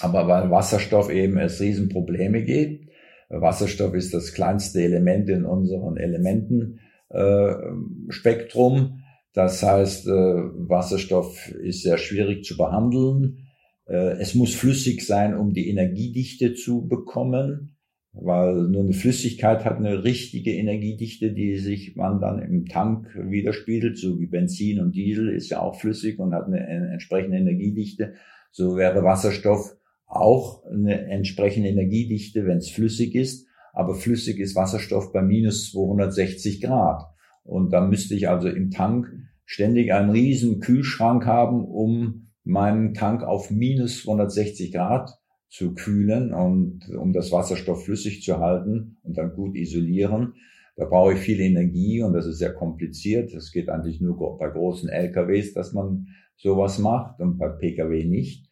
Aber 0.00 0.26
weil 0.26 0.50
Wasserstoff 0.50 1.10
eben 1.10 1.38
es 1.38 1.60
Riesenprobleme 1.60 2.42
gibt. 2.42 2.90
Wasserstoff 3.28 3.94
ist 3.94 4.12
das 4.14 4.32
kleinste 4.32 4.82
Element 4.82 5.28
in 5.28 5.44
unserem 5.44 5.96
Elementenspektrum. 5.96 8.76
Äh, 8.76 8.88
das 9.32 9.62
heißt, 9.62 10.08
äh, 10.08 10.10
Wasserstoff 10.10 11.50
ist 11.50 11.82
sehr 11.82 11.98
schwierig 11.98 12.44
zu 12.44 12.56
behandeln. 12.56 13.46
Äh, 13.86 14.16
es 14.20 14.34
muss 14.34 14.54
flüssig 14.54 15.06
sein, 15.06 15.36
um 15.36 15.52
die 15.52 15.68
Energiedichte 15.68 16.54
zu 16.54 16.88
bekommen, 16.88 17.76
weil 18.12 18.68
nur 18.68 18.82
eine 18.82 18.92
Flüssigkeit 18.92 19.64
hat 19.64 19.76
eine 19.76 20.02
richtige 20.02 20.52
Energiedichte, 20.52 21.32
die 21.32 21.56
sich 21.56 21.94
man 21.96 22.20
dann 22.20 22.40
im 22.40 22.66
Tank 22.66 23.06
widerspiegelt, 23.14 23.98
so 23.98 24.18
wie 24.18 24.26
Benzin 24.26 24.80
und 24.80 24.94
Diesel 24.96 25.28
ist 25.28 25.50
ja 25.50 25.60
auch 25.60 25.78
flüssig 25.80 26.18
und 26.18 26.34
hat 26.34 26.46
eine 26.46 26.66
entsprechende 26.92 27.38
Energiedichte. 27.38 28.14
So 28.50 28.76
wäre 28.76 29.04
Wasserstoff 29.04 29.76
auch 30.06 30.64
eine 30.66 31.06
entsprechende 31.06 31.68
Energiedichte, 31.68 32.46
wenn 32.46 32.58
es 32.58 32.70
flüssig 32.70 33.14
ist. 33.14 33.46
Aber 33.72 33.94
flüssig 33.94 34.40
ist 34.40 34.56
Wasserstoff 34.56 35.12
bei 35.12 35.22
minus 35.22 35.70
260 35.70 36.60
Grad. 36.60 37.04
Und 37.44 37.72
da 37.72 37.86
müsste 37.86 38.14
ich 38.14 38.28
also 38.28 38.48
im 38.48 38.70
Tank 38.70 39.06
ständig 39.44 39.92
einen 39.92 40.10
riesen 40.10 40.58
Kühlschrank 40.58 41.26
haben, 41.26 41.64
um 41.64 42.26
meinen 42.42 42.94
Tank 42.94 43.22
auf 43.22 43.52
minus 43.52 44.02
260 44.02 44.72
Grad 44.72 45.19
zu 45.50 45.74
kühlen 45.74 46.32
und 46.32 46.88
um 46.96 47.12
das 47.12 47.32
Wasserstoff 47.32 47.84
flüssig 47.84 48.22
zu 48.22 48.38
halten 48.38 48.98
und 49.02 49.18
dann 49.18 49.34
gut 49.34 49.56
isolieren. 49.56 50.34
Da 50.76 50.84
brauche 50.86 51.14
ich 51.14 51.18
viel 51.18 51.40
Energie 51.40 52.02
und 52.02 52.14
das 52.14 52.26
ist 52.26 52.38
sehr 52.38 52.54
kompliziert. 52.54 53.34
Das 53.34 53.50
geht 53.50 53.68
eigentlich 53.68 54.00
nur 54.00 54.38
bei 54.38 54.48
großen 54.48 54.88
LKWs, 54.88 55.52
dass 55.52 55.72
man 55.72 56.06
sowas 56.36 56.78
macht 56.78 57.20
und 57.20 57.36
bei 57.36 57.48
Pkw 57.48 58.04
nicht. 58.04 58.48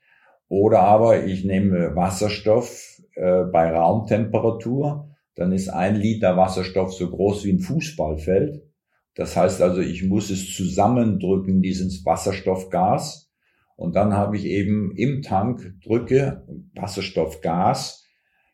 Oder 0.48 0.80
aber 0.80 1.24
ich 1.24 1.44
nehme 1.44 1.94
Wasserstoff 1.94 3.00
äh, 3.14 3.44
bei 3.44 3.70
Raumtemperatur, 3.70 5.08
dann 5.34 5.52
ist 5.52 5.68
ein 5.68 5.96
Liter 5.96 6.36
Wasserstoff 6.36 6.92
so 6.92 7.08
groß 7.08 7.44
wie 7.44 7.52
ein 7.52 7.60
Fußballfeld. 7.60 8.62
Das 9.14 9.36
heißt 9.36 9.62
also, 9.62 9.80
ich 9.80 10.04
muss 10.04 10.30
es 10.30 10.54
zusammendrücken, 10.54 11.62
dieses 11.62 12.04
Wasserstoffgas. 12.04 13.27
Und 13.78 13.94
dann 13.94 14.12
habe 14.12 14.36
ich 14.36 14.44
eben 14.44 14.90
im 14.96 15.22
Tank 15.22 15.76
drücke 15.84 16.44
Wasserstoffgas 16.74 18.04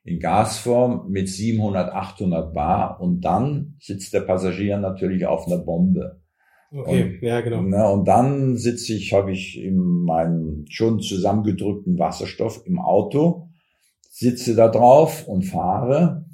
in 0.05 0.21
Gasform 0.21 1.09
mit 1.09 1.31
700, 1.31 1.95
800 1.95 2.53
Bar 2.53 3.01
und 3.01 3.23
dann 3.23 3.75
sitzt 3.81 4.13
der 4.13 4.21
Passagier 4.21 4.77
natürlich 4.77 5.25
auf 5.25 5.47
einer 5.47 5.57
Bombe. 5.57 6.21
Okay, 6.71 7.05
und, 7.05 7.27
ja, 7.27 7.41
genau. 7.41 7.63
Ne, 7.63 7.91
und 7.91 8.07
dann 8.07 8.59
sitze 8.59 8.93
ich, 8.93 9.15
habe 9.15 9.33
ich 9.33 9.59
in 9.59 9.79
meinem 9.79 10.67
schon 10.69 11.01
zusammengedrückten 11.01 11.99
Wasserstoff 11.99 12.63
im 12.67 12.79
Auto, 12.79 13.49
sitze 14.11 14.55
da 14.55 14.69
drauf 14.69 15.27
und 15.27 15.45
fahre. 15.45 16.27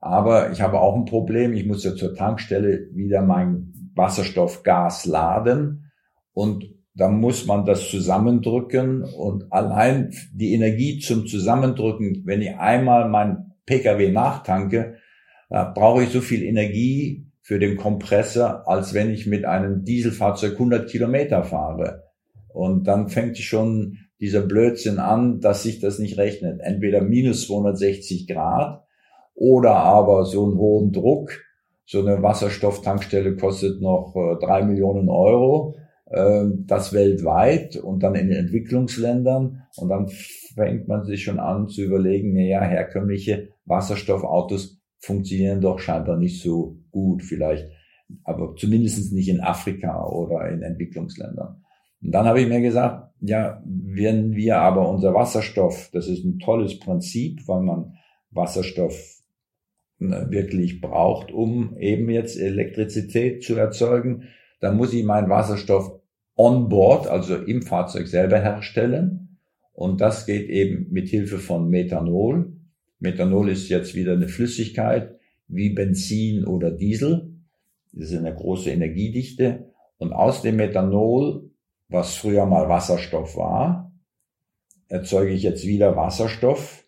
Aber 0.00 0.50
ich 0.50 0.60
habe 0.60 0.80
auch 0.80 0.96
ein 0.96 1.04
Problem. 1.04 1.52
Ich 1.52 1.64
muss 1.64 1.84
ja 1.84 1.94
zur 1.94 2.16
Tankstelle 2.16 2.88
wieder 2.92 3.22
mein 3.22 3.72
Wasserstoffgas 3.94 5.06
laden 5.06 5.92
und 6.32 6.81
da 6.94 7.08
muss 7.08 7.46
man 7.46 7.64
das 7.64 7.88
zusammendrücken 7.88 9.02
und 9.02 9.52
allein 9.52 10.12
die 10.32 10.54
Energie 10.54 10.98
zum 10.98 11.26
Zusammendrücken, 11.26 12.22
wenn 12.26 12.42
ich 12.42 12.56
einmal 12.56 13.08
mein 13.08 13.52
Pkw 13.66 14.10
nachtanke, 14.10 14.96
brauche 15.48 16.02
ich 16.02 16.10
so 16.10 16.20
viel 16.20 16.42
Energie, 16.42 17.32
für 17.42 17.58
den 17.58 17.76
Kompressor, 17.76 18.66
als 18.66 18.94
wenn 18.94 19.10
ich 19.10 19.26
mit 19.26 19.44
einem 19.44 19.84
Dieselfahrzeug 19.84 20.52
100 20.52 20.88
Kilometer 20.88 21.42
fahre. 21.42 22.04
Und 22.48 22.86
dann 22.86 23.08
fängt 23.08 23.36
schon 23.38 23.98
dieser 24.20 24.42
Blödsinn 24.42 24.98
an, 24.98 25.40
dass 25.40 25.64
sich 25.64 25.80
das 25.80 25.98
nicht 25.98 26.18
rechnet. 26.18 26.60
Entweder 26.60 27.02
minus 27.02 27.46
260 27.48 28.28
Grad 28.28 28.84
oder 29.34 29.74
aber 29.74 30.24
so 30.24 30.44
einen 30.44 30.56
hohen 30.56 30.92
Druck. 30.92 31.40
So 31.84 32.00
eine 32.00 32.22
Wasserstofftankstelle 32.22 33.36
kostet 33.36 33.82
noch 33.82 34.14
äh, 34.14 34.38
drei 34.38 34.62
Millionen 34.62 35.08
Euro. 35.08 35.74
Äh, 36.12 36.44
das 36.66 36.92
weltweit 36.92 37.76
und 37.76 38.02
dann 38.02 38.14
in 38.14 38.28
den 38.28 38.36
Entwicklungsländern. 38.36 39.62
Und 39.76 39.88
dann 39.88 40.08
fängt 40.54 40.86
man 40.86 41.04
sich 41.04 41.24
schon 41.24 41.38
an 41.40 41.68
zu 41.68 41.82
überlegen, 41.82 42.34
naja, 42.34 42.60
herkömmliche 42.60 43.48
Wasserstoffautos 43.64 44.78
funktionieren 44.98 45.62
doch 45.62 45.78
scheinbar 45.78 46.18
nicht 46.18 46.42
so 46.42 46.76
gut 46.90 47.22
vielleicht, 47.22 47.66
aber 48.24 48.54
zumindest 48.56 49.12
nicht 49.14 49.28
in 49.28 49.40
Afrika 49.40 50.06
oder 50.06 50.50
in 50.50 50.62
Entwicklungsländern. 50.62 51.64
Und 52.02 52.12
dann 52.12 52.26
habe 52.26 52.42
ich 52.42 52.48
mir 52.48 52.60
gesagt, 52.60 53.10
ja, 53.20 53.62
wenn 53.64 54.34
wir 54.34 54.58
aber 54.58 54.90
unser 54.90 55.14
Wasserstoff, 55.14 55.88
das 55.94 56.08
ist 56.08 56.24
ein 56.24 56.38
tolles 56.38 56.78
Prinzip, 56.78 57.48
weil 57.48 57.62
man 57.62 57.94
Wasserstoff 58.30 59.22
ne, 59.98 60.26
wirklich 60.28 60.82
braucht, 60.82 61.32
um 61.32 61.78
eben 61.78 62.10
jetzt 62.10 62.38
Elektrizität 62.38 63.42
zu 63.42 63.56
erzeugen, 63.56 64.24
dann 64.60 64.76
muss 64.76 64.92
ich 64.92 65.04
meinen 65.04 65.30
Wasserstoff 65.30 66.01
on 66.42 66.68
board, 66.68 67.06
also 67.06 67.36
im 67.36 67.62
Fahrzeug 67.62 68.08
selber 68.08 68.40
herstellen. 68.40 69.38
Und 69.72 70.00
das 70.00 70.26
geht 70.26 70.48
eben 70.50 70.88
mit 70.90 71.08
Hilfe 71.08 71.38
von 71.38 71.68
Methanol. 71.68 72.52
Methanol 72.98 73.48
ist 73.48 73.68
jetzt 73.68 73.94
wieder 73.94 74.14
eine 74.14 74.26
Flüssigkeit 74.28 75.16
wie 75.46 75.70
Benzin 75.70 76.44
oder 76.44 76.72
Diesel. 76.72 77.36
Das 77.92 78.10
ist 78.10 78.18
eine 78.18 78.34
große 78.34 78.70
Energiedichte. 78.70 79.70
Und 79.98 80.12
aus 80.12 80.42
dem 80.42 80.56
Methanol, 80.56 81.50
was 81.88 82.16
früher 82.16 82.44
mal 82.46 82.68
Wasserstoff 82.68 83.36
war, 83.36 83.92
erzeuge 84.88 85.32
ich 85.32 85.44
jetzt 85.44 85.64
wieder 85.64 85.94
Wasserstoff. 85.94 86.84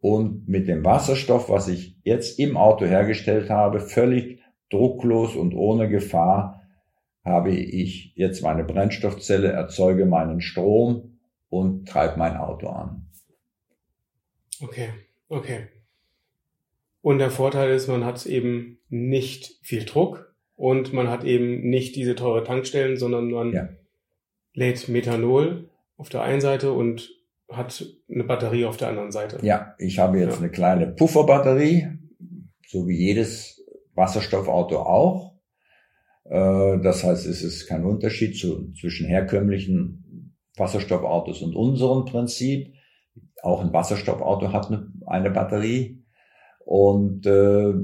Und 0.00 0.48
mit 0.48 0.68
dem 0.68 0.84
Wasserstoff, 0.84 1.48
was 1.48 1.66
ich 1.66 1.98
jetzt 2.04 2.38
im 2.38 2.56
Auto 2.56 2.84
hergestellt 2.84 3.50
habe, 3.50 3.80
völlig 3.80 4.40
drucklos 4.70 5.34
und 5.34 5.52
ohne 5.54 5.88
Gefahr, 5.88 6.63
habe 7.24 7.52
ich 7.52 8.12
jetzt 8.16 8.42
meine 8.42 8.64
Brennstoffzelle, 8.64 9.50
erzeuge 9.50 10.04
meinen 10.04 10.40
Strom 10.40 11.18
und 11.48 11.88
treibe 11.88 12.18
mein 12.18 12.36
Auto 12.36 12.68
an. 12.68 13.06
Okay. 14.60 14.90
Okay. 15.28 15.68
Und 17.00 17.18
der 17.18 17.30
Vorteil 17.30 17.70
ist, 17.70 17.88
man 17.88 18.04
hat 18.04 18.24
eben 18.26 18.78
nicht 18.88 19.58
viel 19.62 19.84
Druck 19.84 20.34
und 20.56 20.92
man 20.92 21.08
hat 21.08 21.24
eben 21.24 21.68
nicht 21.68 21.96
diese 21.96 22.14
teure 22.14 22.44
Tankstellen, 22.44 22.96
sondern 22.96 23.30
man 23.30 23.52
ja. 23.52 23.68
lädt 24.52 24.88
Methanol 24.88 25.68
auf 25.96 26.08
der 26.08 26.22
einen 26.22 26.40
Seite 26.40 26.72
und 26.72 27.10
hat 27.50 27.84
eine 28.10 28.24
Batterie 28.24 28.64
auf 28.64 28.76
der 28.76 28.88
anderen 28.88 29.12
Seite. 29.12 29.38
Ja, 29.42 29.74
ich 29.78 29.98
habe 29.98 30.18
jetzt 30.18 30.34
ja. 30.34 30.38
eine 30.38 30.50
kleine 30.50 30.86
Pufferbatterie, 30.86 31.88
so 32.66 32.88
wie 32.88 32.96
jedes 32.96 33.62
Wasserstoffauto 33.94 34.78
auch. 34.78 35.33
Äh, 36.24 36.80
das 36.80 37.04
heißt, 37.04 37.26
es 37.26 37.42
ist 37.42 37.66
kein 37.66 37.84
Unterschied 37.84 38.36
zu, 38.36 38.72
zwischen 38.72 39.06
herkömmlichen 39.06 40.34
Wasserstoffautos 40.56 41.42
und 41.42 41.54
unserem 41.54 42.04
Prinzip. 42.04 42.74
Auch 43.42 43.60
ein 43.60 43.72
Wasserstoffauto 43.72 44.52
hat 44.52 44.68
eine, 44.68 44.92
eine 45.06 45.30
Batterie. 45.30 46.04
Und 46.64 47.26
äh, 47.26 47.74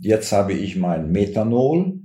jetzt 0.00 0.32
habe 0.32 0.52
ich 0.52 0.76
mein 0.76 1.12
Methanol. 1.12 2.00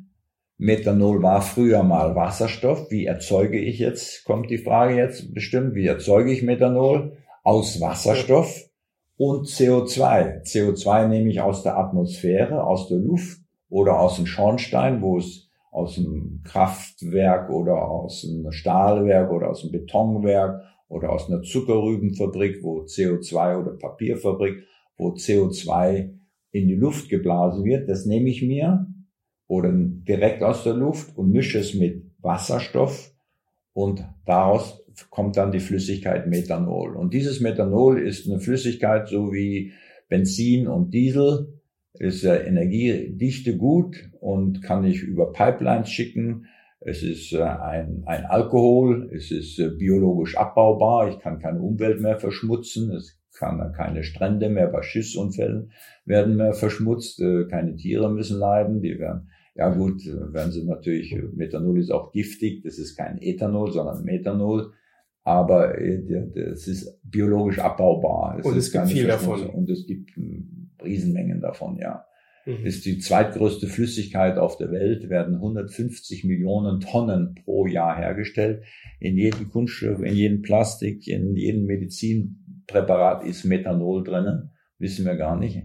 Methanol 0.57 1.23
war 1.23 1.41
früher 1.41 1.83
mal 1.83 2.15
Wasserstoff. 2.15 2.91
Wie 2.91 3.05
erzeuge 3.05 3.59
ich 3.59 3.79
jetzt, 3.79 4.25
kommt 4.25 4.49
die 4.49 4.57
Frage 4.57 4.95
jetzt 4.95 5.33
bestimmt, 5.33 5.73
wie 5.73 5.87
erzeuge 5.87 6.31
ich 6.31 6.43
Methanol? 6.43 7.17
Aus 7.43 7.79
Wasserstoff 7.79 8.69
und 9.15 9.47
CO2. 9.47 10.43
CO2 10.43 11.07
nehme 11.07 11.29
ich 11.29 11.41
aus 11.41 11.63
der 11.63 11.77
Atmosphäre, 11.77 12.63
aus 12.63 12.89
der 12.89 12.99
Luft 12.99 13.39
oder 13.69 13.99
aus 13.99 14.17
dem 14.17 14.25
Schornstein, 14.25 15.01
wo 15.01 15.17
es 15.17 15.48
aus 15.71 15.95
dem 15.95 16.41
Kraftwerk 16.43 17.49
oder 17.49 17.87
aus 17.87 18.21
dem 18.21 18.51
Stahlwerk 18.51 19.31
oder 19.31 19.49
aus 19.49 19.61
dem 19.61 19.71
Betonwerk 19.71 20.61
oder 20.87 21.11
aus 21.11 21.29
einer 21.29 21.41
Zuckerrübenfabrik, 21.41 22.63
wo 22.63 22.81
CO2 22.81 23.61
oder 23.61 23.71
Papierfabrik, 23.77 24.63
wo 24.97 25.09
CO2 25.09 26.13
in 26.51 26.67
die 26.67 26.75
Luft 26.75 27.09
geblasen 27.09 27.63
wird, 27.63 27.87
das 27.87 28.05
nehme 28.05 28.29
ich 28.29 28.41
mir 28.41 28.87
oder 29.47 29.71
direkt 29.71 30.43
aus 30.43 30.63
der 30.63 30.73
Luft 30.73 31.15
und 31.17 31.31
mische 31.31 31.59
es 31.59 31.73
mit 31.73 32.11
Wasserstoff 32.19 33.13
und 33.73 34.03
daraus 34.25 34.83
kommt 35.09 35.37
dann 35.37 35.51
die 35.51 35.59
Flüssigkeit 35.59 36.27
Methanol. 36.27 36.95
Und 36.95 37.13
dieses 37.13 37.39
Methanol 37.39 38.01
ist 38.01 38.27
eine 38.27 38.39
Flüssigkeit 38.39 39.07
so 39.07 39.31
wie 39.31 39.71
Benzin 40.09 40.67
und 40.67 40.93
Diesel, 40.93 41.58
ist 41.93 42.23
ja 42.23 42.35
Energiedichte 42.35 43.57
gut 43.57 44.09
und 44.19 44.61
kann 44.61 44.83
ich 44.83 45.01
über 45.01 45.31
Pipelines 45.31 45.89
schicken. 45.89 46.45
Es 46.81 47.03
ist 47.03 47.33
äh, 47.33 47.41
ein, 47.41 48.03
ein 48.05 48.25
Alkohol, 48.25 49.09
es 49.13 49.31
ist 49.31 49.59
äh, 49.59 49.69
biologisch 49.69 50.37
abbaubar, 50.37 51.09
ich 51.09 51.19
kann 51.19 51.39
keine 51.39 51.59
Umwelt 51.59 51.99
mehr 51.99 52.17
verschmutzen, 52.17 52.91
es 52.91 53.19
kann 53.37 53.73
keine 53.73 54.03
Strände 54.03 54.49
mehr 54.49 54.67
bei 54.67 54.81
Schiffsunfällen 54.81 55.71
werden 56.05 56.37
mehr 56.37 56.53
verschmutzt, 56.53 57.19
äh, 57.21 57.45
keine 57.49 57.75
Tiere 57.75 58.11
müssen 58.11 58.39
leiden, 58.39 58.81
die 58.81 58.97
werden, 58.97 59.29
ja 59.55 59.69
gut, 59.69 60.05
werden 60.05 60.53
sie 60.53 60.63
natürlich, 60.63 61.17
Methanol 61.33 61.79
ist 61.79 61.91
auch 61.91 62.13
giftig, 62.13 62.63
das 62.63 62.77
ist 62.77 62.95
kein 62.95 63.17
Ethanol, 63.21 63.71
sondern 63.71 64.05
Methanol, 64.05 64.71
aber 65.23 65.77
es 65.79 66.67
ist 66.67 66.97
biologisch 67.03 67.59
abbaubar. 67.59 68.37
Es 68.39 68.45
und 68.45 68.57
es 68.57 68.71
gibt 68.71 68.87
viel 68.87 69.07
davon. 69.07 69.47
Und 69.49 69.69
es 69.69 69.85
gibt 69.85 70.15
hm, 70.15 70.58
Riesenmengen 70.83 71.41
davon, 71.41 71.77
ja 71.77 72.05
mhm. 72.49 72.65
ist 72.65 72.85
die 72.85 72.99
zweitgrößte 72.99 73.67
Flüssigkeit 73.67 74.37
auf 74.37 74.57
der 74.57 74.71
Welt, 74.71 75.09
werden 75.09 75.35
150 75.35 76.23
Millionen 76.23 76.79
Tonnen 76.79 77.35
pro 77.35 77.67
Jahr 77.67 77.97
hergestellt. 77.97 78.63
In 78.99 79.17
jedem 79.17 79.49
Kunststoff, 79.49 80.01
in 80.01 80.15
jedem 80.15 80.41
Plastik, 80.41 81.07
in 81.07 81.35
jedem 81.35 81.65
Medizinpräparat 81.65 83.23
ist 83.23 83.45
Methanol 83.45 84.03
drinnen, 84.03 84.51
wissen 84.77 85.05
wir 85.05 85.15
gar 85.15 85.37
nicht. 85.37 85.63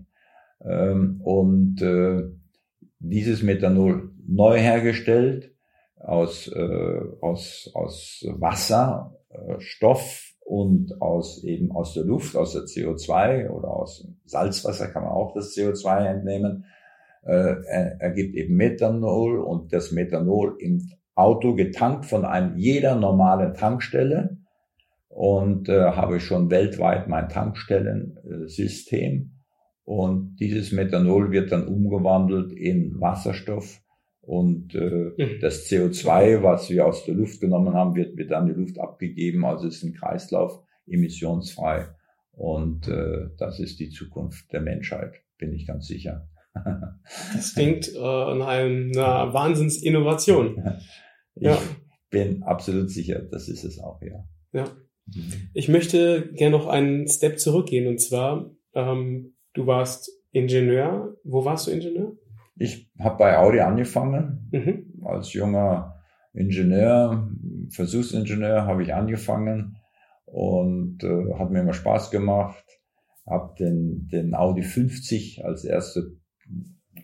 Ähm, 0.64 1.20
und 1.22 1.82
äh, 1.82 2.22
dieses 2.98 3.42
Methanol 3.42 4.10
neu 4.26 4.58
hergestellt 4.58 5.52
aus, 5.96 6.48
äh, 6.48 7.00
aus, 7.20 7.70
aus 7.74 8.26
Wasser, 8.28 9.16
äh, 9.30 9.58
Stoff 9.58 10.33
und 10.44 11.00
aus 11.00 11.42
eben 11.42 11.72
aus 11.72 11.94
der 11.94 12.04
Luft, 12.04 12.36
aus 12.36 12.52
der 12.52 12.62
CO2 12.62 13.48
oder 13.48 13.68
aus 13.68 14.06
Salzwasser 14.26 14.88
kann 14.88 15.04
man 15.04 15.12
auch 15.12 15.32
das 15.34 15.54
CO2 15.54 16.04
entnehmen, 16.04 16.66
äh, 17.22 17.54
ergibt 17.98 18.34
eben 18.34 18.54
Methanol 18.54 19.40
und 19.40 19.72
das 19.72 19.90
Methanol 19.90 20.56
im 20.60 20.90
Auto 21.14 21.54
getankt 21.54 22.06
von 22.06 22.24
einem 22.24 22.56
jeder 22.56 22.96
normalen 22.96 23.54
Tankstelle. 23.54 24.38
Und 25.08 25.68
äh, 25.68 25.92
habe 25.92 26.18
schon 26.18 26.50
weltweit 26.50 27.08
mein 27.08 27.28
Tankstellensystem. 27.28 29.30
Und 29.84 30.36
dieses 30.40 30.72
Methanol 30.72 31.30
wird 31.30 31.52
dann 31.52 31.68
umgewandelt 31.68 32.52
in 32.52 33.00
Wasserstoff 33.00 33.83
und 34.26 34.74
äh, 34.74 35.12
mhm. 35.16 35.38
das 35.40 35.68
CO2, 35.68 36.42
was 36.42 36.70
wir 36.70 36.86
aus 36.86 37.04
der 37.04 37.14
Luft 37.14 37.40
genommen 37.40 37.74
haben, 37.74 37.94
wird, 37.94 38.16
wird 38.16 38.32
an 38.32 38.46
die 38.46 38.54
Luft 38.54 38.78
abgegeben. 38.78 39.44
Also 39.44 39.66
es 39.66 39.76
ist 39.76 39.84
ein 39.84 39.94
Kreislauf 39.94 40.62
emissionsfrei. 40.86 41.88
Und 42.32 42.88
äh, 42.88 43.28
das 43.38 43.60
ist 43.60 43.78
die 43.80 43.90
Zukunft 43.90 44.52
der 44.52 44.60
Menschheit, 44.60 45.12
bin 45.38 45.52
ich 45.52 45.66
ganz 45.66 45.86
sicher. 45.86 46.28
das 47.34 47.54
klingt 47.54 47.88
äh, 47.94 47.98
nach 47.98 48.46
einer 48.46 49.32
Wahnsinnsinnovation. 49.32 50.62
Ich 51.36 51.48
ja. 51.48 51.58
bin 52.10 52.44
absolut 52.44 52.90
sicher, 52.90 53.18
das 53.18 53.48
ist 53.48 53.64
es 53.64 53.80
auch, 53.80 54.00
ja. 54.02 54.24
Ja. 54.52 54.66
Mhm. 55.06 55.50
Ich 55.52 55.68
möchte 55.68 56.30
gerne 56.32 56.56
noch 56.56 56.68
einen 56.68 57.08
Step 57.08 57.40
zurückgehen 57.40 57.88
und 57.88 58.00
zwar, 58.00 58.52
ähm, 58.72 59.34
du 59.52 59.66
warst 59.66 60.12
Ingenieur. 60.30 61.16
Wo 61.24 61.44
warst 61.44 61.66
du 61.66 61.72
Ingenieur? 61.72 62.16
Ich 62.56 62.90
habe 62.98 63.18
bei 63.18 63.38
Audi 63.38 63.60
angefangen. 63.60 64.48
Mhm. 64.52 65.04
Als 65.04 65.32
junger 65.32 66.00
Ingenieur, 66.32 67.30
Versuchsingenieur 67.70 68.66
habe 68.66 68.82
ich 68.82 68.94
angefangen 68.94 69.76
und 70.24 71.02
äh, 71.04 71.34
hat 71.38 71.50
mir 71.50 71.60
immer 71.60 71.72
Spaß 71.72 72.10
gemacht. 72.10 72.64
Habe 73.26 73.54
den, 73.58 74.08
den 74.08 74.34
Audi 74.34 74.62
50 74.62 75.44
als 75.44 75.64
erste 75.64 76.16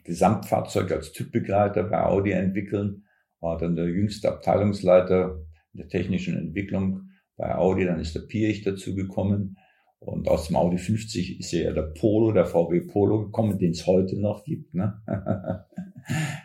Gesamtfahrzeug 0.04 0.92
als 0.92 1.12
Typbegleiter 1.12 1.85
bei 1.85 2.04
Audi 2.04 2.33
entwickeln. 2.33 3.04
War 3.40 3.57
dann 3.57 3.76
der 3.76 3.87
jüngste 3.87 4.28
Abteilungsleiter 4.28 5.40
der 5.73 5.88
technischen 5.88 6.37
Entwicklung 6.37 7.11
bei 7.37 7.54
Audi. 7.54 7.87
Dann 7.87 8.00
ist 8.00 8.14
der 8.14 8.21
Pirch 8.21 8.62
dazu 8.62 8.95
gekommen. 8.95 9.57
Und 10.02 10.28
aus 10.28 10.47
dem 10.47 10.57
Audi 10.57 10.78
50 10.78 11.40
ist 11.40 11.52
ja 11.52 11.73
der 11.73 11.83
Polo, 11.83 12.33
der 12.33 12.46
VW 12.46 12.81
Polo 12.81 13.27
gekommen, 13.27 13.59
den 13.59 13.72
es 13.72 13.87
heute 13.87 14.18
noch 14.18 14.44
gibt. 14.44 14.72
Ne? 14.74 14.98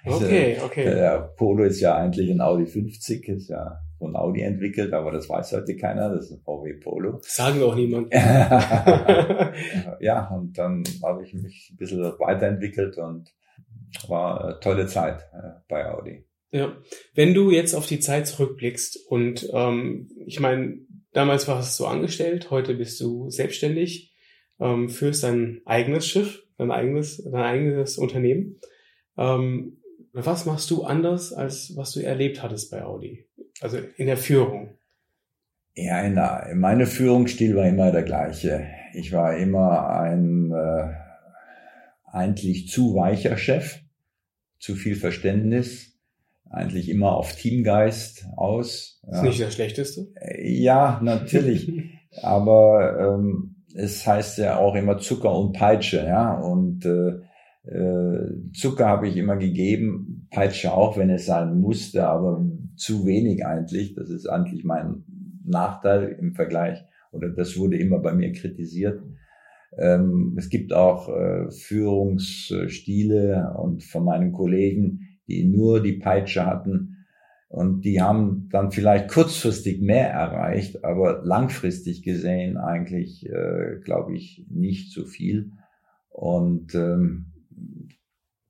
okay, 0.06 0.58
okay. 0.62 0.84
Der 0.84 1.34
Polo 1.38 1.64
ist 1.64 1.80
ja 1.80 1.96
eigentlich 1.96 2.30
ein 2.30 2.42
Audi 2.42 2.66
50, 2.66 3.30
ist 3.30 3.48
ja 3.48 3.80
von 3.98 4.14
Audi 4.18 4.42
entwickelt, 4.42 4.92
aber 4.92 5.12
das 5.12 5.30
weiß 5.30 5.54
heute 5.54 5.78
keiner, 5.78 6.14
das 6.14 6.26
ist 6.26 6.34
ein 6.34 6.42
VW 6.42 6.74
Polo. 6.74 7.20
sagen 7.22 7.64
auch 7.64 7.76
niemand. 7.76 8.14
ja, 10.02 10.28
und 10.36 10.58
dann 10.58 10.84
habe 11.02 11.24
ich 11.24 11.34
mich 11.34 11.72
ein 11.72 11.78
bisschen 11.78 12.04
weiterentwickelt 12.20 12.98
und 12.98 13.34
war 14.10 14.44
eine 14.44 14.60
tolle 14.60 14.88
Zeit 14.88 15.22
äh, 15.34 15.52
bei 15.70 15.90
Audi. 15.90 16.26
Ja, 16.52 16.76
wenn 17.14 17.34
du 17.34 17.52
jetzt 17.52 17.74
auf 17.74 17.88
die 17.88 18.00
Zeit 18.00 18.28
zurückblickst 18.28 19.10
und 19.10 19.50
ähm, 19.54 20.10
ich 20.26 20.42
meine, 20.42 20.78
Damals 21.16 21.48
warst 21.48 21.80
du 21.80 21.86
angestellt, 21.86 22.52
heute 22.52 22.74
bist 22.74 23.00
du 23.00 23.30
selbstständig, 23.30 24.14
ähm, 24.60 24.90
führst 24.90 25.24
dein 25.24 25.62
eigenes 25.64 26.06
Schiff, 26.06 26.44
dein 26.58 26.72
eigenes, 26.72 27.24
dein 27.24 27.42
eigenes 27.42 27.98
Unternehmen. 27.98 28.60
Ähm, 29.18 29.78
was 30.12 30.46
machst 30.46 30.70
du 30.72 30.84
anders, 30.84 31.32
als 31.32 31.72
was 31.78 31.94
du 31.94 32.02
erlebt 32.02 32.44
hattest 32.44 32.70
bei 32.70 32.84
Audi? 32.84 33.30
Also 33.62 33.78
in 33.96 34.08
der 34.08 34.18
Führung. 34.18 34.78
Ja, 35.74 36.02
in 36.02 36.16
der, 36.16 36.52
meine 36.54 36.86
Führungsstil 36.86 37.56
war 37.56 37.66
immer 37.66 37.94
der 37.94 38.04
gleiche. 38.04 38.68
Ich 38.94 39.14
war 39.14 39.38
immer 39.38 39.90
ein 39.90 40.52
äh, 40.52 40.96
eigentlich 42.12 42.68
zu 42.68 42.94
weicher 42.94 43.38
Chef, 43.38 43.80
zu 44.60 44.76
viel 44.76 44.98
Verständnis, 44.98 45.95
eigentlich 46.50 46.90
immer 46.90 47.16
auf 47.16 47.36
Teamgeist 47.36 48.26
aus. 48.36 49.02
Ist 49.10 49.24
nicht 49.24 49.42
das 49.42 49.54
Schlechteste? 49.54 50.08
Ja, 50.42 51.00
natürlich. 51.04 51.72
Aber 52.22 52.98
ähm, 53.00 53.56
es 53.74 54.08
heißt 54.08 54.38
ja 54.38 54.58
auch 54.58 54.76
immer 54.76 54.98
Zucker 54.98 55.38
und 55.38 55.54
Peitsche, 55.54 56.06
ja. 56.06 56.40
Und 56.40 56.86
äh, 56.86 57.20
äh, 57.70 58.52
Zucker 58.54 58.88
habe 58.88 59.08
ich 59.08 59.18
immer 59.18 59.38
gegeben, 59.38 60.28
Peitsche 60.32 60.74
auch, 60.74 60.98
wenn 60.98 61.10
es 61.10 61.26
sein 61.26 61.60
musste, 61.60 62.08
aber 62.08 62.46
zu 62.76 63.06
wenig 63.06 63.46
eigentlich. 63.46 63.96
Das 63.96 64.10
ist 64.10 64.28
eigentlich 64.28 64.64
mein 64.64 65.04
Nachteil 65.46 66.16
im 66.20 66.34
Vergleich. 66.34 66.84
Oder 67.12 67.30
das 67.30 67.58
wurde 67.58 67.78
immer 67.78 68.00
bei 68.00 68.14
mir 68.14 68.32
kritisiert. 68.32 69.02
Ähm, 69.78 70.36
es 70.38 70.50
gibt 70.50 70.74
auch 70.74 71.10
äh, 71.10 71.52
Führungsstile 71.52 73.56
und 73.58 73.84
von 73.84 74.06
meinen 74.06 74.32
Kollegen, 74.32 75.05
die 75.28 75.46
nur 75.46 75.82
die 75.82 75.94
Peitsche 75.94 76.46
hatten. 76.46 77.06
Und 77.48 77.86
die 77.86 78.02
haben 78.02 78.50
dann 78.52 78.72
vielleicht 78.72 79.10
kurzfristig 79.10 79.82
mehr 79.82 80.10
erreicht, 80.10 80.84
aber 80.84 81.22
langfristig 81.24 82.04
gesehen 82.04 82.58
eigentlich, 82.58 83.30
äh, 83.30 83.80
glaube 83.84 84.16
ich, 84.16 84.46
nicht 84.50 84.92
so 84.92 85.06
viel. 85.06 85.52
Und 86.10 86.76
ähm, 86.76 87.28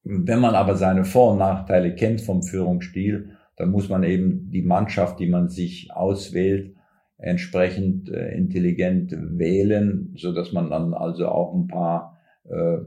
wenn 0.04 0.40
man 0.40 0.56
aber 0.56 0.76
seine 0.76 1.04
Vor- 1.04 1.34
und 1.34 1.40
Nachteile 1.40 1.94
kennt 1.96 2.22
vom 2.22 2.44
Führungsstil, 2.44 3.38
dann 3.58 3.72
muss 3.72 3.90
man 3.90 4.04
eben 4.04 4.52
die 4.52 4.62
Mannschaft, 4.62 5.20
die 5.20 5.28
man 5.28 5.50
sich 5.50 5.92
auswählt, 5.92 6.76
entsprechend 7.18 8.10
äh, 8.10 8.36
intelligent 8.36 9.16
wählen, 9.18 10.14
so 10.18 10.34
dass 10.34 10.52
man 10.52 10.70
dann 10.70 10.94
also 10.94 11.28
auch 11.28 11.54
ein 11.54 11.68
paar 11.68 12.18
äh, 12.44 12.78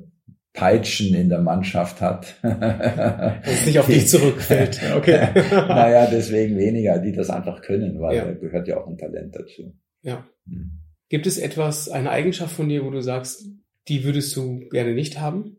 Peitschen 0.58 1.14
in 1.14 1.28
der 1.28 1.40
Mannschaft 1.40 2.00
hat. 2.00 2.34
Dass 2.42 3.46
es 3.46 3.66
nicht 3.66 3.78
auf 3.78 3.86
dich 3.86 4.08
zurückfällt. 4.08 4.80
Okay. 4.96 5.28
naja, 5.50 6.08
deswegen 6.10 6.56
weniger, 6.56 6.98
die 6.98 7.12
das 7.12 7.30
einfach 7.30 7.62
können, 7.62 8.00
weil 8.00 8.16
ja. 8.16 8.24
da 8.24 8.32
gehört 8.32 8.66
ja 8.66 8.78
auch 8.78 8.88
ein 8.88 8.98
Talent 8.98 9.36
dazu. 9.36 9.74
Ja. 10.02 10.26
Hm. 10.48 10.70
Gibt 11.08 11.26
es 11.26 11.38
etwas, 11.38 11.88
eine 11.88 12.10
Eigenschaft 12.10 12.54
von 12.54 12.68
dir, 12.68 12.84
wo 12.84 12.90
du 12.90 13.00
sagst, 13.00 13.46
die 13.86 14.04
würdest 14.04 14.34
du 14.36 14.60
gerne 14.70 14.94
nicht 14.94 15.20
haben? 15.20 15.56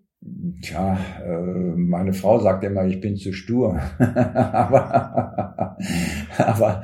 Tja, 0.61 0.99
äh, 1.23 1.75
meine 1.77 2.11
Frau 2.11 2.39
sagt 2.39 2.65
immer, 2.65 2.85
ich 2.85 2.99
bin 2.99 3.15
zu 3.15 3.31
stur. 3.31 3.79
aber, 3.99 5.77
aber 6.37 6.83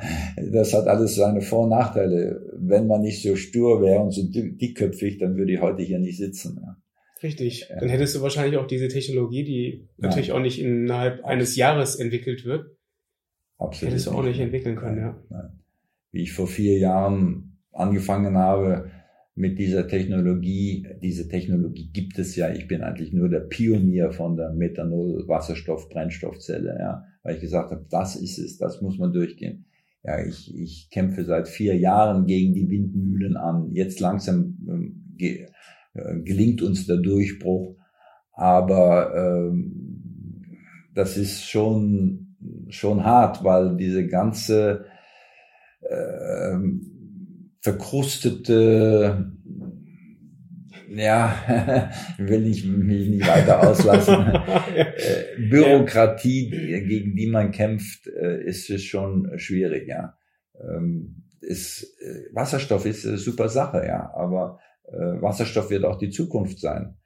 das 0.52 0.72
hat 0.72 0.86
alles 0.86 1.16
seine 1.16 1.42
Vor- 1.42 1.64
und 1.64 1.70
Nachteile. 1.70 2.40
Wenn 2.56 2.86
man 2.86 3.02
nicht 3.02 3.22
so 3.22 3.36
stur 3.36 3.82
wäre 3.82 4.00
und 4.00 4.12
so 4.12 4.22
dickköpfig, 4.24 5.18
dann 5.18 5.36
würde 5.36 5.52
ich 5.52 5.60
heute 5.60 5.82
hier 5.82 5.98
nicht 5.98 6.16
sitzen. 6.16 6.60
Richtig. 7.26 7.66
Ja. 7.68 7.80
Dann 7.80 7.88
hättest 7.88 8.14
du 8.14 8.22
wahrscheinlich 8.22 8.56
auch 8.56 8.68
diese 8.68 8.86
Technologie, 8.88 9.44
die 9.44 9.88
Nein. 9.96 10.08
natürlich 10.08 10.32
auch 10.32 10.40
nicht 10.40 10.60
innerhalb 10.60 11.24
eines 11.24 11.56
Jahres 11.56 11.96
entwickelt 11.96 12.44
wird. 12.44 12.76
Absolut. 13.58 13.92
Hättest 13.92 14.06
du 14.06 14.12
auch 14.12 14.22
nicht 14.22 14.38
entwickeln 14.38 14.76
können, 14.76 14.98
ja. 14.98 15.20
Nein. 15.28 15.58
Wie 16.12 16.22
ich 16.22 16.32
vor 16.32 16.46
vier 16.46 16.78
Jahren 16.78 17.58
angefangen 17.72 18.36
habe 18.36 18.92
mit 19.34 19.58
dieser 19.58 19.88
Technologie, 19.88 20.86
diese 21.02 21.28
Technologie 21.28 21.90
gibt 21.92 22.16
es 22.20 22.36
ja. 22.36 22.52
Ich 22.52 22.68
bin 22.68 22.82
eigentlich 22.82 23.12
nur 23.12 23.28
der 23.28 23.40
Pionier 23.40 24.12
von 24.12 24.36
der 24.36 24.52
Methanol-Wasserstoff-Brennstoffzelle, 24.52 26.76
ja. 26.78 27.02
Weil 27.24 27.34
ich 27.34 27.40
gesagt 27.40 27.72
habe, 27.72 27.84
das 27.90 28.14
ist 28.14 28.38
es, 28.38 28.56
das 28.56 28.80
muss 28.82 28.98
man 28.98 29.12
durchgehen. 29.12 29.64
Ja, 30.04 30.24
ich, 30.24 30.54
ich 30.54 30.90
kämpfe 30.90 31.24
seit 31.24 31.48
vier 31.48 31.76
Jahren 31.76 32.26
gegen 32.26 32.54
die 32.54 32.70
Windmühlen 32.70 33.36
an. 33.36 33.72
Jetzt 33.72 33.98
langsam 33.98 34.56
äh, 35.18 35.46
gelingt 36.22 36.62
uns 36.62 36.86
der 36.86 36.98
Durchbruch. 36.98 37.76
Aber 38.32 39.14
ähm, 39.14 40.52
das 40.94 41.16
ist 41.16 41.44
schon 41.44 42.36
schon 42.68 43.04
hart, 43.04 43.44
weil 43.44 43.76
diese 43.76 44.06
ganze 44.06 44.86
äh, 45.80 46.58
verkrustete 47.60 49.32
ja, 50.88 51.90
will 52.18 52.46
ich 52.46 52.64
mich 52.64 53.08
nicht 53.08 53.26
weiter 53.26 53.68
auslassen. 53.68 54.14
äh, 54.74 55.48
Bürokratie, 55.48 56.48
gegen 56.50 57.16
die 57.16 57.26
man 57.26 57.50
kämpft, 57.50 58.06
äh, 58.06 58.42
ist 58.44 58.70
es 58.70 58.84
schon 58.84 59.30
schwierig, 59.36 59.88
ja. 59.88 60.16
Ähm, 60.60 61.24
ist, 61.40 61.82
äh, 62.00 62.32
Wasserstoff 62.32 62.86
ist 62.86 63.06
eine 63.06 63.18
super 63.18 63.48
Sache, 63.48 63.84
ja, 63.86 64.12
aber 64.14 64.58
äh, 64.60 64.65
Wasserstoff 64.92 65.70
wird 65.70 65.84
auch 65.84 65.98
die 65.98 66.10
Zukunft 66.10 66.60
sein. 66.60 66.96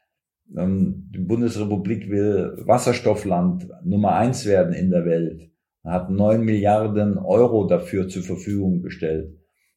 Ähm, 0.56 1.08
die 1.14 1.20
Bundesrepublik 1.20 2.10
will 2.10 2.56
Wasserstoffland 2.64 3.68
Nummer 3.84 4.14
eins 4.14 4.46
werden 4.46 4.72
in 4.72 4.90
der 4.90 5.04
Welt. 5.04 5.50
Hat 5.84 6.10
neun 6.10 6.44
Milliarden 6.44 7.16
Euro 7.18 7.66
dafür 7.66 8.08
zur 8.08 8.22
Verfügung 8.22 8.82
gestellt. 8.82 9.34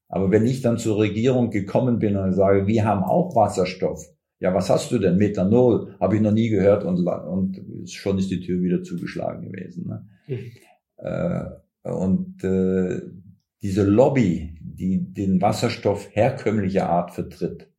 Aber 0.09 0.31
wenn 0.31 0.45
ich 0.45 0.61
dann 0.61 0.77
zur 0.77 0.99
Regierung 0.99 1.49
gekommen 1.49 1.99
bin 1.99 2.17
und 2.17 2.33
sage, 2.33 2.67
wir 2.67 2.85
haben 2.85 3.03
auch 3.03 3.35
Wasserstoff, 3.35 4.05
ja, 4.39 4.53
was 4.53 4.69
hast 4.69 4.91
du 4.91 4.99
denn? 4.99 5.17
Methanol 5.17 5.95
habe 5.99 6.17
ich 6.17 6.21
noch 6.21 6.33
nie 6.33 6.49
gehört 6.49 6.83
und, 6.83 6.99
und 7.07 7.89
schon 7.89 8.17
ist 8.17 8.29
die 8.29 8.41
Tür 8.41 8.61
wieder 8.61 8.83
zugeschlagen 8.83 9.49
gewesen. 9.49 9.87
Ne? 9.87 10.07
Mhm. 10.27 10.51
Äh, 10.97 11.89
und 11.89 12.43
äh, 12.43 13.01
diese 13.61 13.83
Lobby, 13.83 14.57
die 14.61 15.13
den 15.13 15.41
Wasserstoff 15.41 16.09
herkömmlicher 16.11 16.89
Art 16.89 17.11
vertritt, 17.11 17.72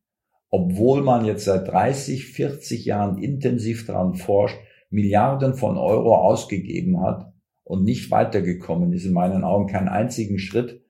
obwohl 0.55 1.01
man 1.03 1.25
jetzt 1.25 1.43
seit 1.43 1.67
30, 1.67 2.27
40 2.27 2.85
Jahren 2.85 3.17
intensiv 3.17 3.85
daran 3.85 4.15
forscht, 4.15 4.57
Milliarden 4.89 5.53
von 5.55 5.75
Euro 5.75 6.15
ausgegeben 6.15 7.01
hat 7.01 7.33
und 7.65 7.83
nicht 7.83 8.09
weitergekommen 8.09 8.93
ist, 8.93 9.03
in 9.03 9.11
meinen 9.11 9.43
Augen 9.43 9.67
keinen 9.67 9.89
einzigen 9.89 10.39
Schritt, 10.39 10.81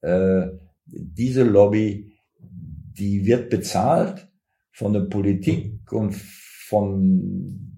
äh, 0.00 0.46
diese 0.86 1.42
Lobby, 1.42 2.14
die 2.40 3.26
wird 3.26 3.50
bezahlt 3.50 4.26
von 4.72 4.94
der 4.94 5.00
Politik 5.00 5.92
und 5.92 6.14
von 6.14 7.74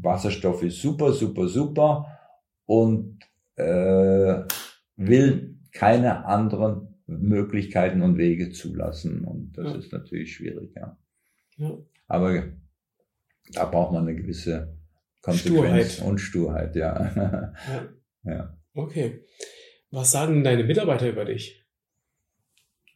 Wasserstoff 0.00 0.62
ist 0.62 0.80
super, 0.80 1.12
super, 1.12 1.48
super 1.48 2.06
und 2.66 3.18
äh, 3.56 4.44
will 4.94 5.58
keine 5.72 6.24
anderen 6.24 6.95
Möglichkeiten 7.06 8.02
und 8.02 8.18
Wege 8.18 8.50
zulassen. 8.50 9.24
Und 9.24 9.56
das 9.56 9.66
ja. 9.66 9.78
ist 9.78 9.92
natürlich 9.92 10.34
schwierig, 10.34 10.74
ja. 10.76 10.98
ja. 11.56 11.78
Aber 12.08 12.44
da 13.52 13.64
braucht 13.64 13.92
man 13.92 14.02
eine 14.02 14.16
gewisse 14.16 14.76
Konsequenz 15.22 15.94
Sturheit. 15.94 16.10
und 16.10 16.18
Sturheit, 16.18 16.76
ja. 16.76 17.52
ja. 18.24 18.32
ja. 18.32 18.58
Okay. 18.74 19.24
Was 19.90 20.10
sagen 20.10 20.44
deine 20.44 20.64
Mitarbeiter 20.64 21.08
über 21.08 21.24
dich? 21.24 21.64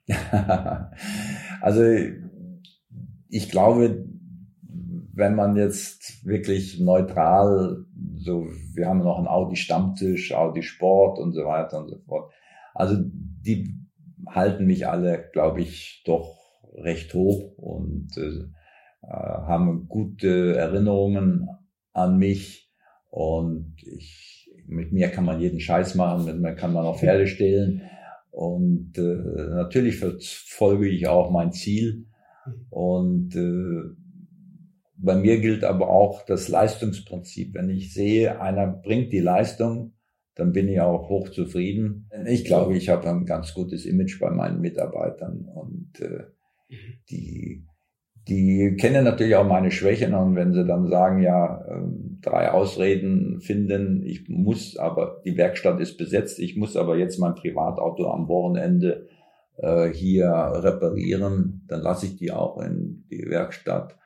also 1.61 1.83
ich 3.29 3.49
glaube, 3.49 4.05
wenn 5.13 5.35
man 5.35 5.57
jetzt 5.57 6.27
wirklich 6.27 6.81
neutral, 6.81 7.85
so, 8.17 8.49
wir 8.75 8.87
haben 8.87 8.99
noch 8.99 9.19
einen 9.19 9.29
Audi 9.29 9.57
Stammtisch, 9.57 10.33
Audi 10.33 10.63
Sport 10.63 11.19
und 11.19 11.33
so 11.33 11.45
weiter 11.45 11.79
und 11.79 11.89
so 11.89 11.99
fort. 11.99 12.33
Also 12.75 12.97
die 12.99 13.80
halten 14.35 14.67
mich 14.67 14.89
alle, 14.89 15.29
glaube 15.33 15.61
ich, 15.61 16.03
doch 16.07 16.39
recht 16.75 17.15
hoch 17.15 17.57
und 17.57 18.17
äh, 18.17 18.45
haben 19.03 19.89
gute 19.89 20.57
Erinnerungen 20.57 21.49
an 21.93 22.19
mich 22.19 22.71
und 23.11 23.75
ich, 23.83 24.51
mit 24.67 24.93
mir 24.93 25.09
kann 25.09 25.25
man 25.25 25.41
jeden 25.41 25.61
Scheiß 25.61 25.97
machen, 25.97 26.25
mit 26.25 26.41
mir 26.41 26.55
kann 26.55 26.73
man 26.73 26.87
auch 26.87 26.99
Pferde 26.99 27.27
stehlen. 27.27 27.83
Und 28.31 28.97
äh, 28.97 29.03
natürlich 29.03 29.99
verfolge 29.99 30.89
ich 30.89 31.09
auch 31.09 31.31
mein 31.31 31.53
Ziel. 31.53 32.07
Und 32.71 33.35
äh, 33.35 33.97
bei 34.97 35.17
mir 35.17 35.41
gilt 35.41 35.65
aber 35.65 35.89
auch 35.89 36.25
das 36.25 36.49
Leistungsprinzip. 36.49 37.55
Wenn 37.55 37.69
ich 37.69 37.93
sehe, 37.93 38.41
einer 38.41 38.69
bringt 38.69 39.13
die 39.13 39.21
Leistung, 39.21 39.95
dann 40.35 40.53
bin 40.53 40.69
ich 40.69 40.81
auch 40.81 41.09
hochzufrieden. 41.09 42.09
Ich 42.27 42.45
glaube, 42.45 42.77
ich 42.77 42.89
habe 42.89 43.09
ein 43.09 43.27
ganz 43.27 43.55
gutes 43.55 43.85
Image 43.85 44.21
bei 44.21 44.31
meinen 44.31 44.61
Mitarbeitern 44.61 45.49
und 45.53 46.01
äh, 46.01 46.25
mhm. 46.69 46.77
die 47.11 47.65
die 48.29 48.77
kennen 48.79 49.05
natürlich 49.05 49.35
auch 49.35 49.47
meine 49.47 49.71
Schwächen 49.71 50.15
und 50.15 50.37
wenn 50.37 50.53
sie 50.53 50.65
dann 50.65 50.87
sagen, 50.89 51.21
ja, 51.23 51.65
ähm, 51.69 52.19
drei 52.21 52.51
Ausreden 52.51 53.41
finden, 53.41 54.05
ich 54.05 54.29
muss 54.29 54.77
aber, 54.77 55.21
die 55.25 55.37
Werkstatt 55.37 55.81
ist 55.81 55.97
besetzt, 55.97 56.39
ich 56.39 56.57
muss 56.57 56.77
aber 56.77 56.97
jetzt 56.97 57.19
mein 57.19 57.35
Privatauto 57.35 58.11
am 58.11 58.29
Wochenende 58.29 59.09
äh, 59.57 59.89
hier 59.89 60.31
reparieren, 60.31 61.65
dann 61.67 61.81
lasse 61.81 62.07
ich 62.07 62.17
die 62.17 62.31
auch 62.31 62.61
in 62.61 63.05
die 63.11 63.27
Werkstatt. 63.29 63.97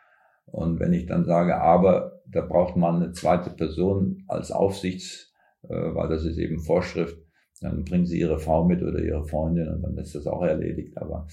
Und 0.46 0.78
wenn 0.78 0.92
ich 0.92 1.06
dann 1.06 1.24
sage, 1.24 1.60
aber 1.60 2.22
da 2.26 2.40
braucht 2.40 2.76
man 2.76 2.96
eine 2.96 3.12
zweite 3.12 3.50
Person 3.50 4.22
als 4.28 4.52
Aufsichts, 4.52 5.33
weil 5.68 6.08
das 6.08 6.24
ist 6.24 6.38
eben 6.38 6.60
Vorschrift, 6.60 7.18
dann 7.60 7.84
bringen 7.84 8.06
sie 8.06 8.18
ihre 8.18 8.38
Frau 8.38 8.64
mit 8.64 8.82
oder 8.82 9.00
ihre 9.02 9.24
Freundin 9.26 9.68
und 9.68 9.82
dann 9.82 9.96
ist 9.98 10.14
das 10.14 10.26
auch 10.26 10.42
erledigt. 10.42 10.96
Aber 10.98 11.26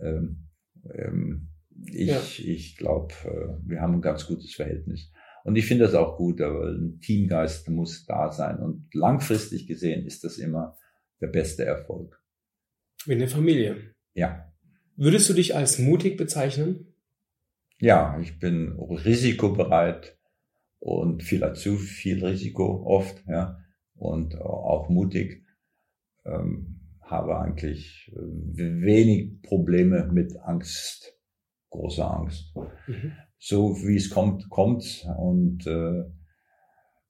ähm, 0.00 0.48
ähm, 0.92 1.48
ich, 1.86 2.08
ja. 2.08 2.20
ich 2.38 2.76
glaube, 2.76 3.12
äh, 3.24 3.68
wir 3.68 3.80
haben 3.80 3.94
ein 3.94 4.02
ganz 4.02 4.26
gutes 4.26 4.54
Verhältnis. 4.54 5.10
Und 5.44 5.56
ich 5.56 5.66
finde 5.66 5.84
das 5.84 5.94
auch 5.94 6.16
gut, 6.16 6.40
aber 6.40 6.70
ein 6.70 7.00
Teamgeist 7.00 7.68
muss 7.68 8.06
da 8.06 8.32
sein. 8.32 8.60
Und 8.60 8.88
langfristig 8.94 9.66
gesehen 9.66 10.06
ist 10.06 10.24
das 10.24 10.38
immer 10.38 10.76
der 11.20 11.26
beste 11.26 11.64
Erfolg. 11.64 12.18
Wie 13.04 13.12
eine 13.12 13.28
Familie. 13.28 13.94
Ja. 14.14 14.50
Würdest 14.96 15.28
du 15.28 15.34
dich 15.34 15.54
als 15.54 15.78
mutig 15.78 16.16
bezeichnen? 16.16 16.94
Ja, 17.78 18.18
ich 18.20 18.38
bin 18.38 18.78
risikobereit 18.78 20.16
und 20.78 21.22
vielleicht 21.22 21.56
zu 21.56 21.76
viel 21.76 22.24
Risiko 22.24 22.84
oft, 22.86 23.22
ja, 23.26 23.58
und 24.04 24.40
auch 24.40 24.88
mutig. 24.88 25.44
Ähm, 26.24 26.80
habe 27.02 27.38
eigentlich 27.38 28.10
äh, 28.14 28.20
wenig 28.56 29.42
Probleme 29.42 30.08
mit 30.10 30.36
Angst 30.40 31.14
große 31.74 32.04
Angst. 32.04 32.54
Mhm. 32.86 33.12
So 33.38 33.76
wie 33.84 33.96
es 33.96 34.10
kommt, 34.10 34.48
kommt's. 34.48 35.06
Und 35.18 35.66
äh, 35.66 36.04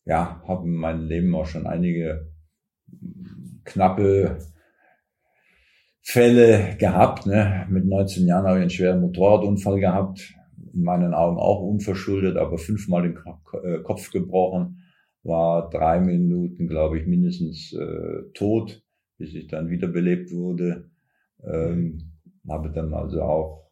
ja, 0.05 0.43
habe 0.47 0.67
in 0.67 0.75
meinem 0.75 1.07
Leben 1.07 1.35
auch 1.35 1.47
schon 1.47 1.67
einige 1.67 2.33
knappe 3.65 4.39
Fälle 6.01 6.77
gehabt. 6.79 7.27
Ne? 7.27 7.67
Mit 7.71 7.85
19 7.85 8.27
Jahren 8.27 8.47
habe 8.47 8.59
ich 8.59 8.63
einen 8.63 8.71
schweren 8.71 9.01
Motorradunfall 9.01 9.81
gehabt. 9.81 10.35
In 10.73 10.83
meinen 10.83 11.15
Augen 11.15 11.39
auch 11.39 11.61
unverschuldet, 11.61 12.37
aber 12.37 12.59
fünfmal 12.59 13.03
den 13.03 13.19
äh, 13.63 13.79
Kopf 13.83 14.11
gebrochen. 14.11 14.83
War 15.25 15.71
drei 15.71 16.01
Minuten, 16.01 16.69
glaube 16.69 16.99
ich, 16.99 17.07
mindestens 17.07 17.73
äh, 17.73 18.31
tot, 18.35 18.83
bis 19.19 19.35
ich 19.35 19.49
dann 19.49 19.71
wiederbelebt 19.71 20.31
wurde. 20.33 20.91
Ähm, 21.43 22.13
habe 22.49 22.71
dann 22.71 22.93
also 22.93 23.23
auch 23.23 23.71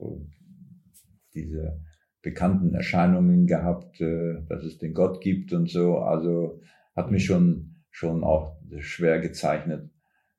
diese 1.35 1.81
bekannten 2.23 2.75
Erscheinungen 2.75 3.47
gehabt, 3.47 4.01
äh, 4.01 4.43
dass 4.49 4.65
es 4.65 4.79
den 4.79 4.95
Gott 4.95 5.21
gibt 5.21 5.53
und 5.53 5.69
so. 5.69 5.99
Also 5.99 6.61
hat 6.95 7.11
mich 7.11 7.25
schon, 7.25 7.83
schon 7.91 8.25
auch 8.25 8.57
schwer 8.79 9.21
gezeichnet, 9.21 9.91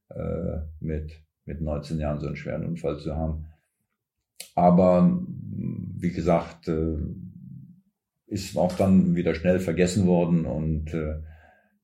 äh, 0.09 0.59
mit, 0.79 1.11
mit 1.45 1.61
19 1.61 1.99
Jahren 1.99 2.19
so 2.19 2.27
einen 2.27 2.35
schweren 2.35 2.65
Unfall 2.65 2.99
zu 2.99 3.15
haben. 3.15 3.45
Aber 4.55 5.21
wie 5.27 6.11
gesagt, 6.11 6.67
äh, 6.67 6.97
ist 8.33 8.57
auch 8.57 8.73
dann 8.73 9.15
wieder 9.15 9.35
schnell 9.35 9.59
vergessen 9.59 10.07
worden 10.07 10.45
und 10.45 10.93
äh, 10.93 11.21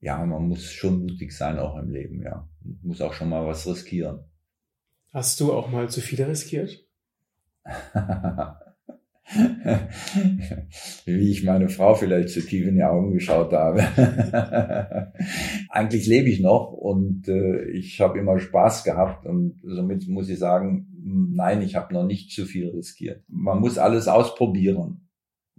ja, 0.01 0.25
man 0.25 0.47
muss 0.47 0.71
schon 0.71 1.01
mutig 1.01 1.31
sein 1.31 1.59
auch 1.59 1.77
im 1.77 1.91
Leben, 1.91 2.23
ja. 2.23 2.49
Man 2.61 2.79
muss 2.83 3.01
auch 3.01 3.13
schon 3.13 3.29
mal 3.29 3.45
was 3.45 3.67
riskieren. 3.67 4.19
Hast 5.13 5.39
du 5.39 5.53
auch 5.53 5.69
mal 5.69 5.89
zu 5.89 6.01
viel 6.01 6.23
riskiert? 6.23 6.85
wie 11.05 11.31
ich 11.31 11.43
meine 11.43 11.69
Frau 11.69 11.93
vielleicht 11.93 12.29
zu 12.29 12.41
tief 12.41 12.65
in 12.65 12.75
die 12.75 12.83
Augen 12.83 13.13
geschaut 13.13 13.53
habe. 13.53 13.81
Eigentlich 15.69 16.07
lebe 16.07 16.29
ich 16.29 16.39
noch 16.39 16.71
und 16.71 17.27
äh, 17.27 17.65
ich 17.71 18.01
habe 18.01 18.17
immer 18.17 18.39
Spaß 18.39 18.83
gehabt 18.83 19.27
und 19.27 19.61
somit 19.63 20.07
muss 20.07 20.29
ich 20.29 20.39
sagen, 20.39 20.87
nein, 21.03 21.61
ich 21.61 21.75
habe 21.75 21.93
noch 21.93 22.05
nicht 22.05 22.31
zu 22.31 22.45
viel 22.45 22.69
riskiert. 22.69 23.23
Man 23.27 23.59
muss 23.59 23.77
alles 23.77 24.07
ausprobieren. 24.07 25.08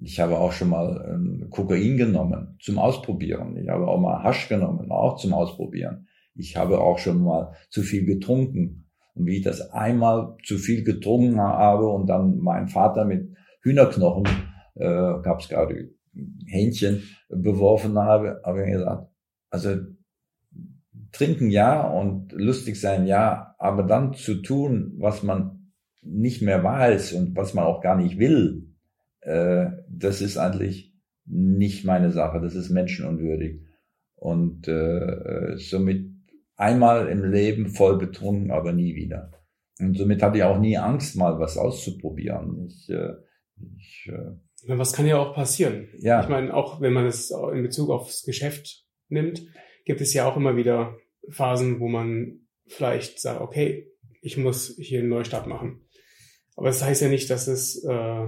Ich 0.02 0.18
habe 0.18 0.38
auch 0.38 0.52
schon 0.52 0.70
mal 0.70 1.06
ähm, 1.12 1.48
Kokain 1.50 1.96
genommen 1.96 2.56
zum 2.60 2.78
Ausprobieren. 2.78 3.56
Ich 3.56 3.68
habe 3.68 3.86
auch 3.86 4.00
mal 4.00 4.22
Hasch 4.22 4.48
genommen, 4.48 4.90
auch 4.90 5.16
zum 5.16 5.34
Ausprobieren. 5.34 6.06
Ich 6.34 6.56
habe 6.56 6.80
auch 6.80 6.98
schon 6.98 7.22
mal 7.22 7.52
zu 7.68 7.82
viel 7.82 8.06
getrunken. 8.06 8.86
Und 9.14 9.26
wie 9.26 9.38
ich 9.38 9.42
das 9.42 9.72
einmal 9.72 10.36
zu 10.44 10.56
viel 10.56 10.84
getrunken 10.84 11.40
habe 11.40 11.86
und 11.88 12.06
dann 12.06 12.38
mein 12.38 12.68
Vater 12.68 13.04
mit 13.04 13.34
Hühnerknochen, 13.62 14.26
äh, 14.74 15.20
gab 15.22 15.40
es 15.40 15.48
gerade 15.48 15.90
Hähnchen 16.46 17.02
beworfen 17.28 17.98
habe, 17.98 18.40
habe 18.44 18.64
ich 18.64 18.72
gesagt, 18.72 19.08
also 19.50 19.76
trinken 21.12 21.50
ja 21.50 21.82
und 21.82 22.32
lustig 22.32 22.80
sein 22.80 23.06
ja, 23.06 23.54
aber 23.58 23.82
dann 23.82 24.14
zu 24.14 24.36
tun, 24.36 24.94
was 24.98 25.22
man 25.22 25.72
nicht 26.02 26.40
mehr 26.40 26.64
weiß 26.64 27.12
und 27.12 27.36
was 27.36 27.52
man 27.52 27.64
auch 27.64 27.82
gar 27.82 27.96
nicht 27.96 28.18
will, 28.18 28.69
äh, 29.20 29.66
das 29.88 30.20
ist 30.20 30.36
eigentlich 30.36 30.94
nicht 31.26 31.84
meine 31.84 32.10
Sache, 32.10 32.40
das 32.40 32.54
ist 32.54 32.70
menschenunwürdig. 32.70 33.62
Und 34.16 34.68
äh, 34.68 35.56
somit 35.56 36.10
einmal 36.56 37.08
im 37.08 37.24
Leben 37.24 37.68
voll 37.68 37.96
betrunken, 37.96 38.50
aber 38.50 38.72
nie 38.72 38.94
wieder. 38.94 39.32
Und 39.78 39.96
somit 39.96 40.22
hatte 40.22 40.38
ich 40.38 40.44
auch 40.44 40.58
nie 40.58 40.76
Angst, 40.76 41.16
mal 41.16 41.38
was 41.38 41.56
auszuprobieren. 41.56 42.66
Ich, 42.66 42.90
äh, 42.90 43.14
ich, 43.78 44.10
äh, 44.12 44.68
was 44.68 44.92
kann 44.92 45.06
ja 45.06 45.18
auch 45.18 45.34
passieren? 45.34 45.88
Ja. 45.98 46.22
Ich 46.22 46.28
meine, 46.28 46.52
auch 46.52 46.80
wenn 46.80 46.92
man 46.92 47.06
es 47.06 47.30
in 47.30 47.62
Bezug 47.62 47.88
aufs 47.90 48.24
Geschäft 48.24 48.84
nimmt, 49.08 49.42
gibt 49.86 50.02
es 50.02 50.12
ja 50.12 50.28
auch 50.28 50.36
immer 50.36 50.56
wieder 50.56 50.96
Phasen, 51.30 51.80
wo 51.80 51.88
man 51.88 52.40
vielleicht 52.66 53.20
sagt, 53.20 53.40
okay, 53.40 53.90
ich 54.20 54.36
muss 54.36 54.76
hier 54.78 55.00
einen 55.00 55.08
Neustart 55.08 55.46
machen. 55.46 55.86
Aber 56.56 56.66
das 56.66 56.84
heißt 56.84 57.00
ja 57.00 57.08
nicht, 57.08 57.30
dass 57.30 57.48
es, 57.48 57.82
äh, 57.84 58.26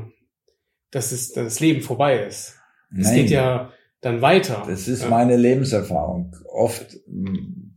dass 0.92 1.10
es 1.10 1.32
dass 1.32 1.44
das 1.44 1.60
Leben 1.60 1.80
vorbei 1.80 2.24
ist. 2.24 2.56
Es 2.96 3.12
geht 3.12 3.30
ja 3.30 3.70
dann 4.00 4.22
weiter. 4.22 4.64
Das 4.68 4.86
ist 4.86 5.08
meine 5.08 5.36
Lebenserfahrung. 5.36 6.36
Oft 6.46 6.98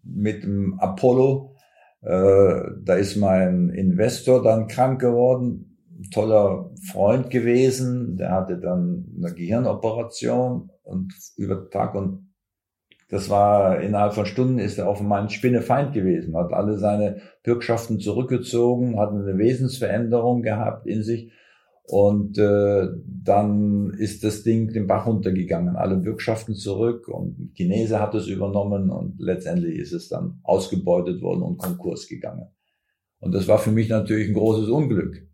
mit 0.03 0.43
dem 0.43 0.77
Apollo, 0.79 1.55
äh, 2.01 2.61
da 2.83 2.95
ist 2.95 3.15
mein 3.15 3.69
Investor 3.69 4.43
dann 4.43 4.67
krank 4.67 4.99
geworden, 4.99 5.77
toller 6.13 6.71
Freund 6.91 7.29
gewesen, 7.29 8.17
der 8.17 8.31
hatte 8.31 8.57
dann 8.59 9.05
eine 9.17 9.33
Gehirnoperation 9.33 10.69
und 10.83 11.13
über 11.37 11.69
Tag 11.69 11.95
und 11.95 12.31
das 13.09 13.29
war 13.29 13.79
innerhalb 13.81 14.13
von 14.13 14.25
Stunden 14.25 14.57
ist 14.57 14.79
er 14.79 14.89
auf 14.89 14.99
meinen 14.99 15.29
Spinnefeind 15.29 15.93
gewesen, 15.93 16.35
hat 16.35 16.51
alle 16.51 16.77
seine 16.77 17.21
Bürgschaften 17.43 17.99
zurückgezogen, 17.99 18.99
hat 18.99 19.11
eine 19.11 19.37
Wesensveränderung 19.37 20.41
gehabt 20.41 20.87
in 20.87 21.03
sich 21.03 21.31
und 21.87 22.37
äh, 22.37 22.87
dann 23.05 23.93
ist 23.97 24.23
das 24.23 24.43
Ding 24.43 24.73
den 24.73 24.87
Bach 24.87 25.05
runtergegangen, 25.05 25.75
alle 25.75 25.97
Bürgschaften 25.97 26.55
zurück 26.55 27.07
und 27.07 27.51
Chinese 27.55 27.99
hat 27.99 28.15
es 28.15 28.27
übernommen 28.27 28.89
und 28.89 29.19
letztendlich 29.19 29.77
ist 29.77 29.93
es 29.93 30.09
dann 30.09 30.39
ausgebeutet 30.43 31.21
worden 31.21 31.43
und 31.43 31.57
Konkurs 31.57 32.07
gegangen. 32.07 32.47
Und 33.19 33.33
das 33.33 33.47
war 33.47 33.59
für 33.59 33.71
mich 33.71 33.89
natürlich 33.89 34.29
ein 34.29 34.33
großes 34.33 34.69
Unglück. 34.69 35.27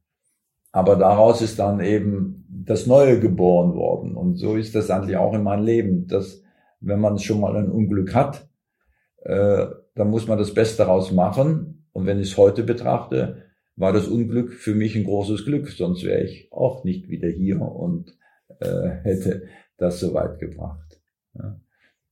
Aber 0.71 0.95
daraus 0.95 1.41
ist 1.41 1.59
dann 1.59 1.81
eben 1.81 2.45
das 2.49 2.87
Neue 2.87 3.19
geboren 3.19 3.75
worden. 3.75 4.15
Und 4.15 4.37
so 4.37 4.55
ist 4.55 4.75
das 4.75 4.89
eigentlich 4.89 5.17
auch 5.17 5.33
in 5.33 5.43
meinem 5.43 5.65
Leben, 5.65 6.07
dass 6.07 6.41
wenn 6.79 6.99
man 6.99 7.19
schon 7.19 7.41
mal 7.41 7.55
ein 7.57 7.69
Unglück 7.69 8.15
hat, 8.15 8.47
äh, 9.23 9.67
dann 9.95 10.09
muss 10.09 10.27
man 10.27 10.37
das 10.37 10.53
Beste 10.53 10.77
daraus 10.77 11.11
machen. 11.11 11.87
Und 11.91 12.05
wenn 12.05 12.19
ich 12.19 12.31
es 12.31 12.37
heute 12.37 12.63
betrachte, 12.63 13.50
war 13.75 13.93
das 13.93 14.07
Unglück 14.07 14.53
für 14.53 14.75
mich 14.75 14.95
ein 14.95 15.03
großes 15.03 15.45
Glück, 15.45 15.69
sonst 15.69 16.03
wäre 16.03 16.23
ich 16.23 16.47
auch 16.51 16.83
nicht 16.83 17.09
wieder 17.09 17.29
hier 17.29 17.61
und 17.61 18.17
äh, 18.59 18.89
hätte 19.03 19.43
das 19.77 19.99
so 19.99 20.13
weit 20.13 20.39
gebracht. 20.39 21.01
Ja. 21.33 21.59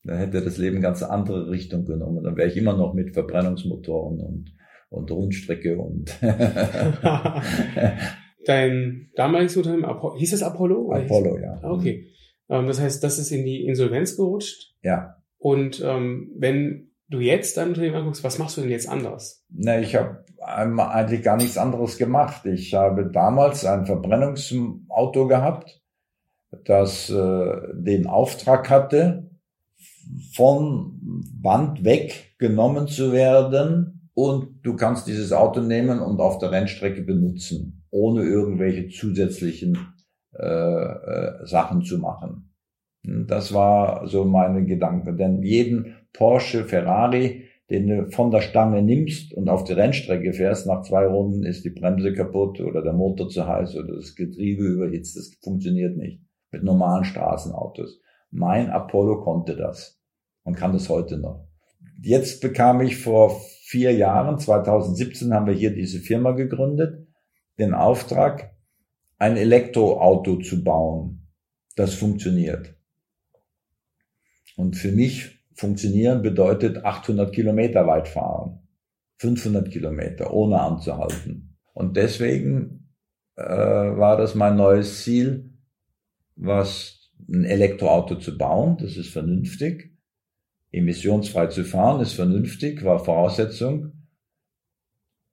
Dann 0.03 0.17
hätte 0.17 0.41
das 0.41 0.57
Leben 0.57 0.81
ganz 0.81 1.03
andere 1.03 1.49
Richtung 1.51 1.85
genommen. 1.85 2.23
Dann 2.23 2.37
wäre 2.37 2.47
ich 2.47 2.57
immer 2.57 2.75
noch 2.75 2.93
mit 2.93 3.13
Verbrennungsmotoren 3.13 4.19
und, 4.19 4.55
und 4.89 5.11
Rundstrecke 5.11 5.77
und 5.77 6.17
Dein 8.45 9.11
damaliges 9.15 9.57
Unternehmen, 9.57 9.85
hieß 10.17 10.33
es 10.33 10.43
Apollo? 10.43 10.93
Apollo, 10.93 11.39
ja. 11.39 11.59
Ah, 11.61 11.71
okay. 11.71 12.07
Ähm, 12.47 12.67
das 12.67 12.79
heißt, 12.79 13.03
das 13.03 13.19
ist 13.19 13.31
in 13.31 13.45
die 13.45 13.65
Insolvenz 13.65 14.15
gerutscht. 14.15 14.73
Ja. 14.81 15.17
Und 15.37 15.83
ähm, 15.85 16.31
wenn 16.37 16.88
du 17.09 17.19
jetzt 17.19 17.57
dein 17.57 17.69
Unternehmen 17.69 17.95
anguckst, 17.95 18.23
was 18.23 18.39
machst 18.39 18.57
du 18.57 18.61
denn 18.61 18.69
jetzt 18.69 18.87
anders? 18.87 19.43
Na, 19.49 19.79
ich 19.79 19.95
habe 19.95 20.23
eigentlich 20.41 21.23
gar 21.23 21.37
nichts 21.37 21.57
anderes 21.57 21.97
gemacht. 21.97 22.45
Ich 22.45 22.73
habe 22.73 23.09
damals 23.11 23.65
ein 23.65 23.85
Verbrennungsauto 23.85 25.27
gehabt, 25.27 25.81
das 26.65 27.09
äh, 27.09 27.55
den 27.73 28.07
Auftrag 28.07 28.69
hatte, 28.69 29.29
von 30.33 30.99
Band 31.33 31.83
weg 31.83 32.35
genommen 32.39 32.87
zu 32.87 33.11
werden 33.11 34.09
und 34.13 34.65
du 34.65 34.75
kannst 34.75 35.07
dieses 35.07 35.31
Auto 35.31 35.61
nehmen 35.61 35.99
und 35.99 36.19
auf 36.19 36.39
der 36.39 36.51
Rennstrecke 36.51 37.03
benutzen, 37.03 37.83
ohne 37.91 38.23
irgendwelche 38.23 38.89
zusätzlichen 38.89 39.77
äh, 40.33 40.45
äh, 40.45 41.45
Sachen 41.45 41.83
zu 41.83 41.99
machen. 41.99 42.53
Das 43.03 43.53
war 43.53 44.07
so 44.07 44.25
meine 44.25 44.65
Gedanke. 44.65 45.15
Denn 45.15 45.41
jeden 45.41 45.95
Porsche, 46.13 46.65
Ferrari, 46.65 47.45
den 47.69 47.87
du 47.87 48.11
von 48.11 48.31
der 48.31 48.41
Stange 48.41 48.81
nimmst 48.81 49.33
und 49.33 49.47
auf 49.47 49.63
die 49.63 49.73
Rennstrecke 49.73 50.33
fährst, 50.33 50.65
nach 50.65 50.81
zwei 50.81 51.05
Runden 51.05 51.43
ist 51.43 51.63
die 51.63 51.69
Bremse 51.69 52.13
kaputt 52.13 52.59
oder 52.59 52.81
der 52.81 52.93
Motor 52.93 53.29
zu 53.29 53.47
heiß 53.47 53.75
oder 53.75 53.95
das 53.95 54.15
Getriebe 54.15 54.63
überhitzt. 54.63 55.15
Das 55.15 55.37
funktioniert 55.43 55.95
nicht 55.95 56.21
mit 56.51 56.63
normalen 56.63 57.03
Straßenautos. 57.03 58.01
Mein 58.31 58.69
Apollo 58.69 59.21
konnte 59.21 59.55
das 59.55 60.01
und 60.43 60.55
kann 60.55 60.73
das 60.73 60.89
heute 60.89 61.17
noch. 61.17 61.47
Jetzt 62.01 62.41
bekam 62.41 62.81
ich 62.81 62.97
vor 62.97 63.39
vier 63.63 63.93
Jahren, 63.93 64.39
2017 64.39 65.33
haben 65.33 65.47
wir 65.47 65.53
hier 65.53 65.73
diese 65.73 65.99
Firma 65.99 66.31
gegründet, 66.31 67.07
den 67.59 67.73
Auftrag, 67.73 68.55
ein 69.17 69.37
Elektroauto 69.37 70.37
zu 70.37 70.63
bauen, 70.63 71.27
das 71.75 71.93
funktioniert. 71.93 72.75
Und 74.55 74.75
für 74.75 74.91
mich 74.91 75.38
funktionieren 75.59 76.21
bedeutet 76.21 76.85
800 76.85 77.33
Kilometer 77.33 77.85
weit 77.85 78.07
fahren, 78.07 78.59
500 79.17 79.69
Kilometer 79.69 80.33
ohne 80.33 80.61
anzuhalten. 80.61 81.57
Und 81.73 81.97
deswegen 81.97 82.93
äh, 83.35 83.43
war 83.43 84.17
das 84.17 84.35
mein 84.35 84.55
neues 84.55 85.03
Ziel, 85.03 85.53
was 86.35 87.11
ein 87.27 87.43
Elektroauto 87.43 88.15
zu 88.15 88.37
bauen. 88.37 88.77
Das 88.77 88.95
ist 88.95 89.09
vernünftig. 89.09 89.97
Emissionsfrei 90.71 91.47
zu 91.47 91.65
fahren 91.65 92.01
ist 92.01 92.13
vernünftig, 92.13 92.85
war 92.85 93.03
Voraussetzung. 93.03 94.07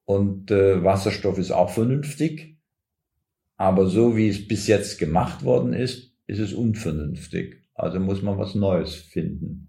Und 0.05 0.51
äh, 0.51 0.83
Wasserstoff 0.83 1.39
ist 1.39 1.53
auch 1.53 1.71
vernünftig. 1.71 2.59
Aber 3.57 3.87
so 3.87 4.17
wie 4.17 4.29
es 4.29 4.47
bis 4.47 4.67
jetzt 4.67 4.99
gemacht 4.99 5.45
worden 5.45 5.73
ist, 5.73 6.13
ist 6.27 6.41
es 6.41 6.53
unvernünftig. 6.53 7.63
Also 7.75 8.01
muss 8.01 8.23
man 8.23 8.39
was 8.39 8.55
Neues 8.55 8.95
finden. 8.95 9.66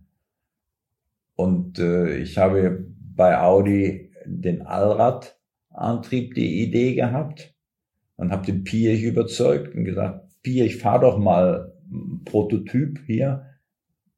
Und 1.38 1.78
äh, 1.78 2.18
ich 2.18 2.38
habe 2.40 2.88
bei 3.16 3.40
Audi 3.40 4.12
den 4.26 4.64
Allradantrieb 4.64 6.34
die 6.34 6.64
Idee 6.64 6.96
gehabt 6.96 7.56
und 8.16 8.32
habe 8.32 8.46
den 8.46 8.64
Piech 8.64 9.04
überzeugt 9.04 9.76
und 9.76 9.86
gesagt, 9.86 10.26
Piech, 10.42 10.78
fahr 10.78 11.00
doch 11.00 11.20
mal 11.20 11.74
Prototyp 12.26 13.00
hier. 13.06 13.46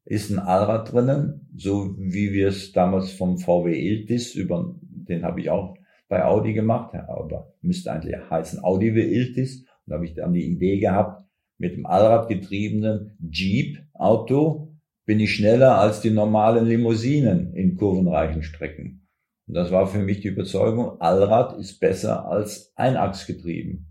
Ist 0.06 0.30
ein 0.30 0.38
Allrad 0.38 0.92
drinnen, 0.92 1.46
so 1.54 1.94
wie 1.98 2.32
wir 2.32 2.48
es 2.48 2.72
damals 2.72 3.12
vom 3.12 3.36
VW 3.38 3.78
Iltis 3.78 4.34
über, 4.34 4.74
den 4.80 5.22
habe 5.22 5.40
ich 5.40 5.50
auch 5.50 5.76
bei 6.08 6.24
Audi 6.24 6.54
gemacht, 6.54 6.94
aber 6.94 7.52
müsste 7.60 7.92
eigentlich 7.92 8.16
heißen 8.30 8.64
Audi 8.64 8.88
Iltis. 8.88 9.60
Und 9.60 9.66
da 9.90 9.96
habe 9.96 10.06
ich 10.06 10.14
dann 10.14 10.32
die 10.32 10.46
Idee 10.46 10.80
gehabt, 10.80 11.22
mit 11.58 11.76
dem 11.76 11.84
Allradgetriebenen 11.84 13.18
Jeep-Auto 13.30 14.69
bin 15.10 15.18
ich 15.18 15.34
schneller 15.34 15.76
als 15.76 16.00
die 16.00 16.12
normalen 16.12 16.66
Limousinen 16.66 17.52
in 17.54 17.74
kurvenreichen 17.74 18.44
Strecken. 18.44 19.08
Und 19.48 19.54
das 19.54 19.72
war 19.72 19.88
für 19.88 19.98
mich 19.98 20.20
die 20.20 20.28
Überzeugung, 20.28 21.00
Allrad 21.00 21.58
ist 21.58 21.80
besser 21.80 22.26
als 22.26 22.72
Einachsgetrieben. 22.76 23.88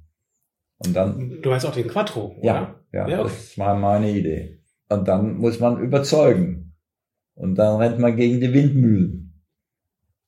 Und 0.78 0.96
dann. 0.96 1.42
Du 1.42 1.50
meinst 1.50 1.66
auch 1.66 1.74
den 1.74 1.90
Quattro, 1.90 2.38
oder? 2.38 2.46
Ja, 2.46 2.76
ja, 2.94 3.10
ja 3.10 3.24
das 3.24 3.58
war 3.58 3.76
meine 3.76 4.10
Idee. 4.12 4.62
Und 4.88 5.10
dann 5.10 5.36
muss 5.40 5.60
man 5.60 5.82
überzeugen. 5.82 6.74
Und 7.34 7.56
dann 7.56 7.82
rennt 7.82 8.00
man 8.00 8.16
gegen 8.16 8.40
die 8.40 8.54
Windmühlen. 8.54 9.44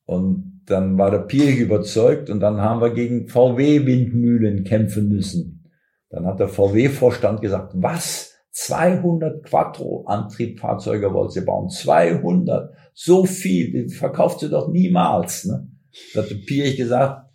Und 0.04 0.64
dann 0.66 0.98
war 0.98 1.10
der 1.10 1.20
Pirch 1.20 1.58
überzeugt 1.58 2.30
und 2.30 2.42
dann 2.42 2.60
haben 2.60 2.82
wir 2.82 2.94
gegen 2.94 3.30
VW-Windmühlen 3.30 4.66
kämpfen 4.66 5.08
müssen. 5.08 5.72
Dann 6.10 6.26
hat 6.26 6.42
der 6.42 6.50
VW-Vorstand 6.50 7.40
gesagt, 7.40 7.72
was? 7.76 8.31
200 8.52 9.44
Quattro-Antriebfahrzeuge 9.44 11.14
wollt 11.14 11.36
ihr 11.36 11.46
bauen? 11.46 11.70
200? 11.70 12.74
So 12.94 13.26
viel, 13.26 13.72
die 13.72 13.94
verkauft 13.94 14.44
ihr 14.44 14.50
doch 14.50 14.68
niemals. 14.68 15.46
Ne? 15.46 15.68
Da 16.14 16.22
hat 16.22 16.30
Pierich 16.46 16.78
gesagt, 16.78 17.30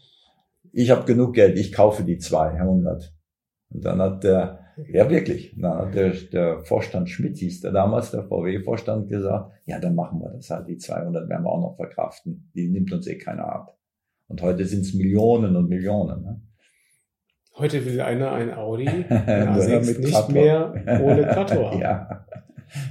ich 0.72 0.90
habe 0.90 1.06
genug 1.06 1.34
Geld, 1.34 1.58
ich 1.58 1.72
kaufe 1.72 2.04
die 2.04 2.18
200. 2.18 3.14
Und 3.70 3.84
dann 3.84 4.00
hat 4.00 4.24
der, 4.24 4.60
ja 4.92 5.08
wirklich, 5.08 5.54
dann 5.56 5.78
hat 5.78 5.94
der, 5.94 6.10
der 6.10 6.60
Vorstand 6.64 7.08
Schmidt 7.08 7.38
hieß 7.38 7.62
der 7.62 7.72
damals, 7.72 8.10
der 8.10 8.24
VW-Vorstand 8.24 9.08
gesagt, 9.08 9.52
ja, 9.64 9.78
dann 9.80 9.94
machen 9.94 10.20
wir 10.20 10.30
das 10.30 10.50
halt, 10.50 10.68
die 10.68 10.76
200 10.76 11.28
werden 11.28 11.44
wir 11.44 11.50
auch 11.50 11.62
noch 11.62 11.76
verkraften. 11.76 12.50
Die 12.54 12.68
nimmt 12.68 12.92
uns 12.92 13.06
eh 13.06 13.16
keiner 13.16 13.46
ab. 13.46 13.78
Und 14.28 14.42
heute 14.42 14.66
sind 14.66 14.82
es 14.82 14.92
Millionen 14.92 15.56
und 15.56 15.68
Millionen. 15.68 16.22
Ne? 16.22 16.42
Heute 17.58 17.84
will 17.86 18.00
einer 18.00 18.32
ein 18.32 18.52
Audi 18.52 18.86
ein 19.08 19.48
A6 19.48 19.98
nicht 19.98 20.10
Quattro. 20.10 20.32
mehr 20.32 21.00
ohne 21.02 21.22
Quattro 21.32 21.70
haben. 21.70 21.80
ja, 21.80 22.26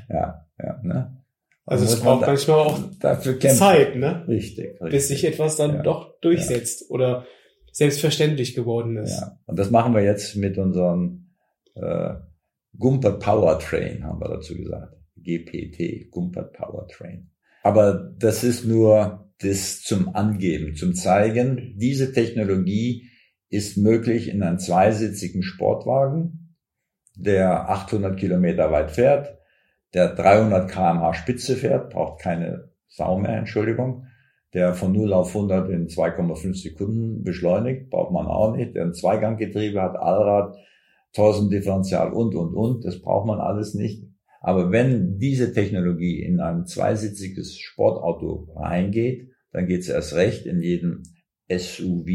ja, 0.10 0.46
ja. 0.62 0.80
Ne? 0.84 1.24
Also 1.66 1.86
es 1.86 2.00
braucht 2.00 2.28
manchmal 2.28 2.60
auch 2.60 2.80
dafür 3.00 3.40
Zeit, 3.40 3.96
ne? 3.96 4.26
Richtig, 4.28 4.74
richtig. 4.74 4.90
Bis 4.90 5.08
sich 5.08 5.26
etwas 5.26 5.56
dann 5.56 5.76
ja. 5.76 5.82
doch 5.82 6.20
durchsetzt 6.20 6.82
ja. 6.82 6.88
oder 6.90 7.26
selbstverständlich 7.72 8.56
geworden 8.56 8.98
ist. 8.98 9.20
Ja. 9.20 9.40
Und 9.46 9.58
das 9.58 9.72
machen 9.72 9.94
wir 9.94 10.04
jetzt 10.04 10.36
mit 10.36 10.58
unserem 10.58 11.32
äh, 11.76 12.14
Gumpert 12.78 13.20
Powertrain, 13.20 14.04
haben 14.04 14.20
wir 14.20 14.30
dazu 14.30 14.56
gesagt. 14.56 14.96
GPT, 15.18 16.12
Gumpert 16.12 16.54
Powertrain. 16.54 17.32
Aber 17.64 18.14
das 18.18 18.44
ist 18.44 18.66
nur 18.66 19.32
das 19.40 19.82
zum 19.82 20.16
Angeben, 20.16 20.76
zum 20.76 20.94
Zeigen. 20.94 21.76
Diese 21.78 22.14
Technologie 22.14 23.10
ist 23.50 23.78
möglich 23.78 24.30
in 24.30 24.44
einem 24.44 24.60
zweisitzigen 24.60 25.44
Sportwagen, 25.44 26.56
der 27.16 27.70
800 27.70 28.18
Kilometer 28.20 28.72
weit 28.72 28.92
fährt, 28.92 29.38
der 29.94 30.14
300 30.14 30.70
kmh 30.70 31.14
Spitze 31.14 31.56
fährt, 31.56 31.92
braucht 31.92 32.22
keine 32.22 32.70
Sau 32.88 33.18
mehr, 33.18 33.38
Entschuldigung, 33.38 34.08
der 34.54 34.74
von 34.74 34.94
0 34.94 35.14
auf 35.14 35.36
100 35.36 35.70
in 35.70 35.88
2,5 35.88 36.56
Sekunden 36.56 37.24
beschleunigt, 37.24 37.90
braucht 37.90 38.12
man 38.12 38.28
auch 38.28 38.56
nicht, 38.56 38.76
der 38.76 38.86
ein 38.86 38.94
Zweiganggetriebe 38.94 39.82
hat, 39.82 39.96
Allrad, 39.96 40.56
1000 41.18 41.52
Differential 41.52 42.12
und, 42.14 42.36
und, 42.36 42.54
und, 42.54 42.86
das 42.86 43.02
braucht 43.02 43.26
man 43.26 43.40
alles 43.40 43.74
nicht. 43.74 44.04
Aber 44.42 44.72
wenn 44.72 45.18
diese 45.18 45.54
Technologie 45.54 46.22
in 46.22 46.40
ein 46.40 46.66
zweisitziges 46.66 47.58
Sportauto 47.58 48.50
reingeht, 48.56 49.32
dann 49.52 49.66
geht 49.68 49.82
es 49.82 49.90
erst 49.90 50.14
recht 50.14 50.46
in 50.46 50.62
jedem 50.62 51.04
SUV, 51.50 52.08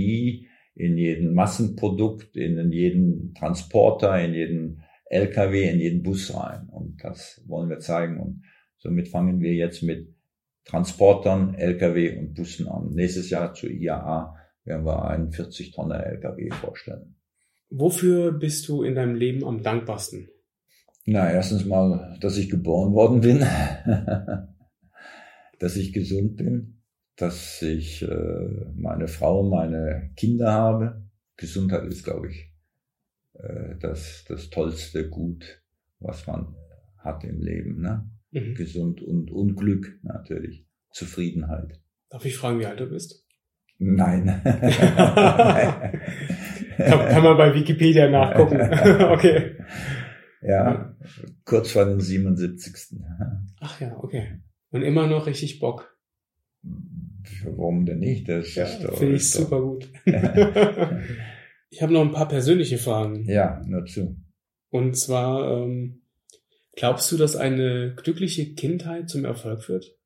in 0.75 0.97
jedem 0.97 1.35
Massenprodukt, 1.35 2.37
in 2.37 2.73
jeden 2.73 3.35
Transporter, 3.35 4.19
in 4.23 4.35
jeden 4.35 4.83
LKW 5.11 5.69
in 5.69 5.81
jeden 5.81 6.03
Bus 6.03 6.35
rein. 6.35 6.69
Und 6.69 7.03
das 7.03 7.43
wollen 7.47 7.69
wir 7.69 7.81
zeigen. 7.81 8.21
Und 8.21 8.43
somit 8.79 9.09
fangen 9.09 9.41
wir 9.41 9.53
jetzt 9.53 9.83
mit 9.83 10.15
Transportern, 10.65 11.55
LKW 11.55 12.19
und 12.19 12.35
Bussen 12.35 12.69
an. 12.69 12.91
Nächstes 12.93 13.29
Jahr 13.29 13.53
zur 13.53 13.71
IAA 13.71 14.37
werden 14.65 14.87
wir 14.87 15.05
einen 15.05 15.33
40 15.33 15.73
Tonner 15.73 16.07
LKW 16.07 16.51
vorstellen. 16.51 17.17
Wofür 17.71 18.33
bist 18.33 18.69
du 18.69 18.83
in 18.83 18.95
deinem 18.95 19.17
Leben 19.17 19.45
am 19.45 19.63
dankbarsten? 19.63 20.29
Na, 21.07 21.31
erstens 21.31 21.65
mal, 21.65 22.17
dass 22.21 22.37
ich 22.37 22.49
geboren 22.49 22.93
worden 22.93 23.21
bin, 23.21 23.39
dass 25.59 25.77
ich 25.77 25.93
gesund 25.93 26.37
bin, 26.37 26.80
dass 27.21 27.61
ich 27.61 28.03
äh, 28.03 28.49
meine 28.75 29.07
Frau, 29.07 29.43
meine 29.43 30.11
Kinder 30.17 30.53
habe. 30.53 31.03
Gesundheit 31.37 31.85
ist, 31.85 32.05
glaube 32.05 32.31
ich, 32.31 32.51
äh, 33.35 33.77
das, 33.79 34.25
das 34.27 34.49
tollste 34.49 35.09
Gut, 35.09 35.63
was 35.99 36.27
man 36.27 36.55
hat 36.99 37.25
im 37.25 37.41
Leben. 37.41 37.83
Ne? 37.83 38.09
Mhm. 38.31 38.55
Gesund 38.55 39.03
und 39.03 39.31
Unglück 39.31 39.99
natürlich. 40.03 40.67
Zufriedenheit. 40.93 41.81
Darf 42.09 42.25
ich 42.25 42.37
fragen, 42.37 42.59
wie 42.59 42.67
alt 42.67 42.81
du 42.81 42.87
bist? 42.87 43.27
Nein. 43.79 44.27
kann, 44.45 46.01
kann, 46.77 47.23
man 47.23 47.37
bei 47.37 47.55
Wikipedia 47.55 48.11
nachgucken. 48.11 48.61
okay. 49.11 49.57
Ja, 50.43 50.97
kurz 51.45 51.73
vor 51.73 51.85
dem 51.85 52.01
77. 52.01 52.99
Ach 53.61 53.81
ja, 53.81 53.97
okay. 53.99 54.41
Und 54.71 54.83
immer 54.83 55.07
noch 55.07 55.27
richtig 55.27 55.61
Bock. 55.61 55.97
Warum 57.45 57.87
denn 57.87 57.99
nicht? 57.99 58.29
Das 58.29 58.55
ja, 58.55 58.67
finde 58.67 59.17
ich 59.17 59.31
super 59.31 59.61
gut. 59.61 59.89
Ich 61.71 61.83
habe 61.83 61.93
noch 61.93 62.03
ein 62.03 62.11
paar 62.11 62.29
persönliche 62.29 62.79
Fragen. 62.79 63.25
Ja, 63.27 63.63
nur 63.65 63.87
zu. 63.87 64.17
Und 64.71 64.99
zwar, 64.99 65.63
ähm, 65.63 66.03
glaubst 66.75 67.11
du, 67.13 67.17
dass 67.17 67.37
eine 67.37 67.95
glückliche 67.95 68.55
Kindheit 68.55 69.09
zum 69.09 69.25
Erfolg 69.25 69.63
führt? 69.63 69.97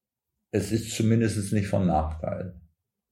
Es 0.51 0.73
ist 0.73 0.95
zumindest 0.95 1.53
nicht 1.53 1.69
von 1.69 1.87
Nachteil. 1.87 2.61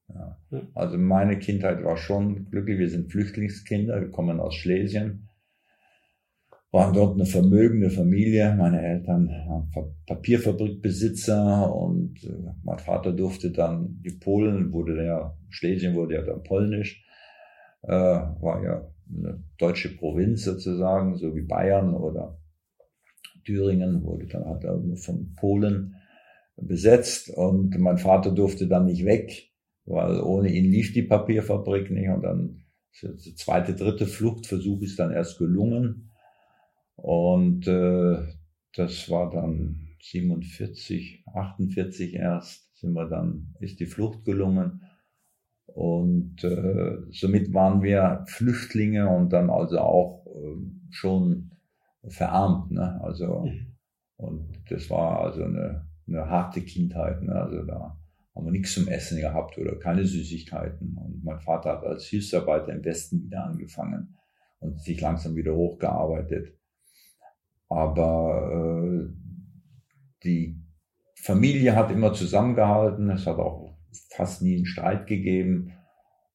Ja. 0.09 0.38
ja. 0.51 0.69
Also 0.75 0.99
meine 0.99 1.38
Kindheit 1.38 1.83
war 1.83 1.97
schon 1.97 2.51
glücklich. 2.51 2.79
Wir 2.79 2.91
sind 2.91 3.11
Flüchtlingskinder, 3.11 4.01
wir 4.01 4.11
kommen 4.11 4.38
aus 4.38 4.55
Schlesien, 4.55 5.29
waren 6.73 6.95
dort 6.95 7.15
eine 7.15 7.27
vermögende 7.27 7.91
Familie. 7.91 8.55
Meine 8.57 8.81
Eltern 8.81 9.29
waren 9.29 9.71
Papierfabrikbesitzer 10.07 11.73
und 11.73 12.25
äh, 12.25 12.55
mein 12.65 12.79
Vater 12.79 13.13
durfte 13.13 13.51
dann 13.53 14.01
die 14.03 14.17
Polen, 14.19 14.73
wurde 14.73 15.05
ja, 15.05 15.37
Schlesien 15.51 15.95
wurde 15.95 16.15
ja 16.15 16.23
dann 16.23 16.43
polnisch. 16.43 17.05
Äh, 17.83 17.91
war 17.91 18.65
ja 18.65 18.91
eine 19.15 19.45
deutsche 19.59 19.95
Provinz 19.97 20.45
sozusagen, 20.45 21.17
so 21.17 21.37
wie 21.37 21.43
Bayern 21.43 21.95
oder 21.95 22.39
Thüringen, 23.45 24.03
wurde 24.03 24.27
dann 24.27 24.47
halt 24.47 24.65
von 24.99 25.35
Polen 25.35 25.97
besetzt. 26.57 27.29
Und 27.29 27.79
mein 27.79 27.99
Vater 27.99 28.31
durfte 28.31 28.67
dann 28.67 28.87
nicht 28.87 29.05
weg, 29.05 29.51
weil 29.85 30.23
ohne 30.23 30.49
ihn 30.49 30.71
lief 30.71 30.95
die 30.95 31.03
Papierfabrik 31.03 31.91
nicht. 31.91 32.09
Und 32.09 32.23
dann 32.23 32.65
der 33.03 33.17
zweite, 33.19 33.75
dritte 33.75 34.07
Fluchtversuch 34.07 34.81
ist 34.81 34.99
dann 34.99 35.13
erst 35.13 35.39
gelungen 35.39 36.12
und 37.03 37.67
äh, 37.67 38.29
das 38.75 39.11
war 39.11 39.31
dann 39.31 39.88
47, 40.01 41.25
48 41.35 42.15
erst 42.15 42.77
sind 42.79 42.93
wir 42.93 43.09
dann, 43.09 43.55
ist 43.59 43.81
die 43.81 43.87
Flucht 43.87 44.25
gelungen 44.25 44.83
und 45.67 46.45
äh, 46.45 46.99
somit 47.11 47.53
waren 47.53 47.83
wir 47.83 48.25
Flüchtlinge 48.29 49.09
und 49.09 49.33
dann 49.33 49.51
also 49.51 49.79
auch 49.81 50.27
äh, 50.27 50.91
schon 50.91 51.51
verarmt. 52.07 52.71
Ne? 52.71 53.01
Also 53.03 53.47
mhm. 53.47 53.75
und 54.17 54.62
das 54.71 54.88
war 54.88 55.25
also 55.25 55.43
eine, 55.43 55.88
eine 56.07 56.29
harte 56.31 56.61
Kindheit. 56.61 57.21
Ne? 57.23 57.35
Also 57.35 57.65
da 57.65 57.99
haben 58.35 58.45
wir 58.45 58.53
nichts 58.53 58.75
zum 58.75 58.87
Essen 58.87 59.21
gehabt 59.21 59.59
oder 59.59 59.77
keine 59.77 60.05
Süßigkeiten. 60.05 60.97
Und 60.99 61.25
mein 61.25 61.41
Vater 61.41 61.71
hat 61.71 61.85
als 61.85 62.05
Hilfsarbeiter 62.05 62.73
im 62.73 62.85
Westen 62.85 63.25
wieder 63.25 63.45
angefangen 63.45 64.17
und 64.61 64.81
sich 64.81 65.01
langsam 65.01 65.35
wieder 65.35 65.55
hochgearbeitet. 65.55 66.57
Aber 67.75 68.51
äh, 68.53 69.09
die 70.25 70.61
Familie 71.23 71.77
hat 71.77 71.91
immer 71.91 72.13
zusammengehalten. 72.13 73.11
Es 73.11 73.27
hat 73.27 73.39
auch 73.39 73.77
fast 74.17 74.43
nie 74.43 74.57
einen 74.57 74.67
Streit 74.67 75.07
gegeben 75.07 75.73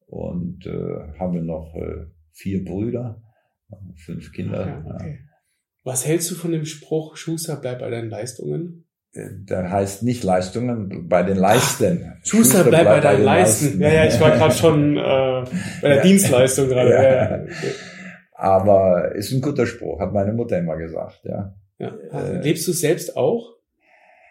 und 0.08 0.66
äh, 0.66 1.20
haben 1.20 1.34
wir 1.34 1.42
noch 1.42 1.76
äh, 1.76 2.06
vier 2.32 2.64
Brüder, 2.64 3.22
fünf 3.96 4.32
Kinder. 4.32 4.68
Ja, 4.68 4.96
okay. 4.96 5.20
Was 5.84 6.06
hältst 6.06 6.32
du 6.32 6.36
von 6.36 6.52
dem 6.52 6.66
Spruch, 6.66 7.16
Schuster, 7.16 7.56
bleib 7.56 7.80
bei 7.80 7.90
deinen 7.90 8.10
Leistungen? 8.10 8.86
Äh, 9.14 9.30
der 9.32 9.72
heißt 9.72 10.04
nicht 10.04 10.24
Leistungen, 10.24 11.08
bei 11.08 11.24
den 11.24 11.38
Leisten. 11.38 12.06
Ach, 12.06 12.26
Schuster, 12.26 12.64
bleib, 12.64 12.84
bleib 12.84 12.96
bei, 12.96 13.00
deinen 13.00 13.24
Leisten. 13.24 13.66
Leisten. 13.66 13.82
Ja, 13.82 13.94
ja, 13.94 14.06
ich 14.06 14.20
war 14.20 14.32
gerade 14.32 14.54
schon 14.54 14.98
äh, 14.98 15.02
bei 15.82 15.88
der 15.88 15.96
ja. 15.98 16.04
Dienstleistung 16.04 16.70
gerade. 16.70 16.92
Ja. 16.92 17.54
Aber 18.38 19.16
ist 19.16 19.32
ein 19.32 19.42
guter 19.42 19.66
Spruch, 19.66 20.00
hat 20.00 20.14
meine 20.14 20.32
Mutter 20.32 20.60
immer 20.60 20.78
gesagt. 20.78 21.22
Ja. 21.24 21.56
ja. 21.80 21.98
Äh, 22.12 22.42
Lebst 22.42 22.68
du 22.68 22.72
selbst 22.72 23.18
auch? 23.18 23.56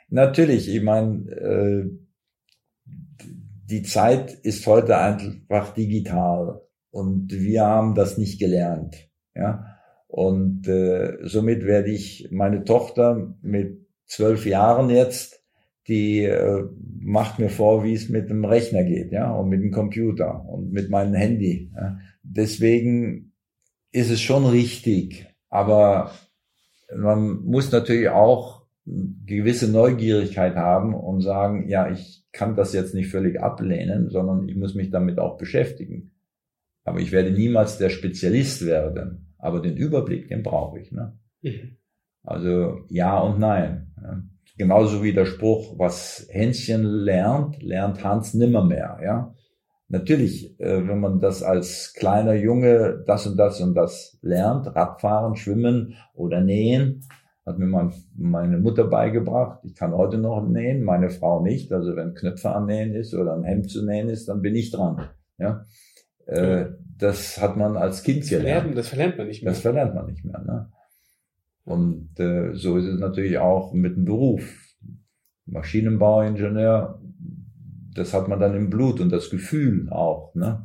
Natürlich, 0.09 0.73
ich 0.73 0.81
meine, 0.81 1.29
äh, 1.33 1.91
die 3.69 3.83
Zeit 3.83 4.33
ist 4.33 4.65
heute 4.69 4.97
einfach 4.97 5.75
digital 5.75 6.61
und 6.91 7.33
wir 7.33 7.65
haben 7.65 7.97
das 7.97 8.17
nicht 8.17 8.39
gelernt. 8.39 9.11
Ja? 9.35 9.77
Und 10.07 10.69
äh, 10.69 11.17
somit 11.23 11.67
werde 11.67 11.91
ich 11.91 12.29
meine 12.31 12.63
Tochter 12.63 13.35
mit 13.43 13.89
zwölf 14.07 14.47
Jahren 14.47 14.89
jetzt, 14.89 15.43
die 15.89 16.23
äh, 16.23 16.65
macht 17.01 17.41
mir 17.41 17.51
vor, 17.51 17.83
wie 17.83 17.95
es 17.95 18.09
mit 18.09 18.31
dem 18.31 18.45
Rechner 18.45 18.85
geht, 18.85 19.11
ja, 19.13 19.33
und 19.33 19.49
mit 19.49 19.63
dem 19.63 19.71
Computer 19.73 20.45
und 20.49 20.73
mit 20.73 20.91
meinem 20.91 21.15
Handy. 21.15 21.73
Ja? 21.75 21.99
Deswegen 22.23 23.33
ist 23.97 24.11
es 24.11 24.21
schon 24.21 24.45
richtig, 24.45 25.27
aber 25.49 26.11
man 26.95 27.43
muss 27.45 27.73
natürlich 27.73 28.11
auch 28.11 28.67
gewisse 28.87 29.71
Neugierigkeit 29.71 30.55
haben 30.55 30.95
und 30.95 31.23
sagen, 31.23 31.69
ja, 31.69 31.91
ich 31.91 32.25
kann 32.31 32.57
das 32.57 32.75
jetzt 32.75 32.95
nicht 32.95 33.09
völlig 33.09 33.41
ablehnen, 33.41 34.11
sondern 34.11 34.49
ich 34.49 34.55
muss 34.55 34.75
mich 34.75 34.91
damit 34.91 35.19
auch 35.19 35.39
beschäftigen. 35.39 36.13
Aber 36.85 37.01
ich 37.01 37.11
werde 37.11 37.31
niemals 37.31 37.79
der 37.79 37.89
Spezialist 37.89 38.67
werden. 38.67 39.35
Aber 39.39 39.61
den 39.61 39.77
Überblick, 39.77 40.29
den 40.29 40.43
brauche 40.43 40.79
ich. 40.79 40.93
Ne? 40.93 41.19
Mhm. 41.41 41.79
Also 42.23 42.81
ja 42.89 43.19
und 43.19 43.41
nein. 43.41 43.93
Ja. 44.01 44.23
Genauso 44.59 45.03
wie 45.03 45.15
der 45.15 45.27
Spruch, 45.27 45.79
was 45.79 46.29
Hänschen 46.31 46.85
lernt, 46.85 47.63
lernt 47.63 48.05
Hans 48.05 48.35
nimmermehr. 48.35 49.01
Ja? 49.03 49.35
Natürlich, 49.89 50.59
äh, 50.59 50.87
wenn 50.87 51.01
man 51.01 51.21
das 51.21 51.43
als 51.43 51.95
kleiner 51.95 52.35
Junge 52.35 53.05
das 53.07 53.27
und 53.27 53.37
das 53.37 53.61
und 53.61 53.75
das 53.75 54.19
lernt, 54.23 54.75
Radfahren, 54.75 55.37
Schwimmen 55.37 55.95
oder 56.15 56.41
Nähen, 56.41 57.05
hat 57.47 57.59
mir 57.59 57.67
mein, 57.67 57.93
meine 58.17 58.59
Mutter 58.59 58.85
beigebracht. 58.85 59.61
Ich 59.63 59.77
kann 59.77 59.95
heute 59.95 60.19
noch 60.19 60.45
nähen, 60.47 60.83
meine 60.83 61.11
Frau 61.11 61.41
nicht. 61.41 61.73
Also 61.73 61.95
wenn 61.95 62.15
Knöpfe 62.15 62.51
annähen 62.51 62.93
ist 62.93 63.15
oder 63.15 63.35
ein 63.35 63.45
Hemd 63.45 63.71
zu 63.71 63.87
nähen 63.87 64.09
ist, 64.09 64.29
dann 64.29 64.43
bin 64.43 64.57
ich 64.57 64.73
dran. 64.73 65.09
Ja, 65.39 65.65
äh, 66.27 66.67
das 66.99 67.41
hat 67.41 67.57
man 67.57 67.77
als 67.77 68.03
Kind 68.03 68.23
das 68.23 68.31
gelernt. 68.31 68.63
Verlernt, 68.63 68.79
das 68.79 68.89
verlernt 68.89 69.19
man 69.19 69.27
nicht 69.29 69.45
mehr. 69.45 69.53
Das 69.53 69.61
verlernt 69.61 69.95
man 69.95 70.07
nicht 70.07 70.25
mehr. 70.25 70.41
Ne? 70.41 70.73
Und 71.65 72.19
äh, 72.19 72.55
so 72.55 72.79
ist 72.79 72.87
es 72.87 72.99
natürlich 72.99 73.39
auch 73.39 73.73
mit 73.73 73.97
dem 73.97 74.05
Beruf. 74.05 74.43
Maschinenbauingenieur, 75.47 77.01
das 77.97 78.13
hat 78.15 78.29
man 78.29 78.41
dann 78.41 78.55
im 78.55 78.71
Blut 78.71 79.01
und 79.01 79.11
das 79.11 79.31
Gefühl 79.31 79.91
auch. 79.91 80.35
Ne? 80.35 80.65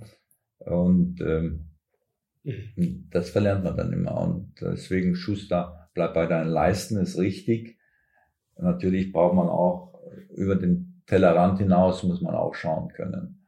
Und 0.60 1.22
ähm, 1.22 1.72
mhm. 2.44 3.08
das 3.12 3.30
verlernt 3.30 3.64
man 3.64 3.78
dann 3.78 3.94
immer. 3.94 4.20
Und 4.22 4.54
deswegen 4.62 5.16
Schuster, 5.16 5.90
bleib 5.94 6.14
bei 6.14 6.26
deinen 6.26 6.50
Leisten, 6.50 6.98
ist 6.98 7.18
richtig. 7.18 7.78
Natürlich 8.58 9.12
braucht 9.12 9.36
man 9.36 9.50
auch 9.50 10.02
über 10.30 10.56
den 10.56 11.02
Tellerrand 11.08 11.60
hinaus, 11.60 12.04
muss 12.04 12.22
man 12.22 12.36
auch 12.36 12.54
schauen 12.54 12.90
können. 12.90 13.48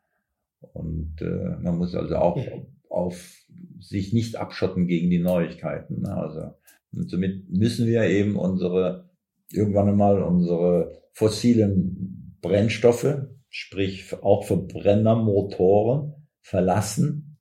Und 0.74 1.22
äh, 1.22 1.58
man 1.62 1.78
muss 1.78 1.94
also 1.96 2.16
auch 2.16 2.38
mhm. 2.38 2.68
auf 2.90 3.46
sich 3.80 4.14
nicht 4.14 4.38
abschotten 4.38 4.88
gegen 4.88 5.10
die 5.10 5.20
Neuigkeiten. 5.20 6.02
Ne? 6.02 6.16
Also 6.16 6.54
und 6.94 7.10
somit 7.10 7.50
müssen 7.50 7.88
wir 7.88 8.04
eben 8.04 8.36
unsere 8.36 9.10
irgendwann 9.52 9.90
einmal 9.90 10.22
unsere 10.22 11.02
fossilen 11.12 12.38
Brennstoffe, 12.42 13.28
sprich 13.54 14.12
auch 14.24 14.46
Verbrennermotoren, 14.46 16.16
verlassen 16.42 17.38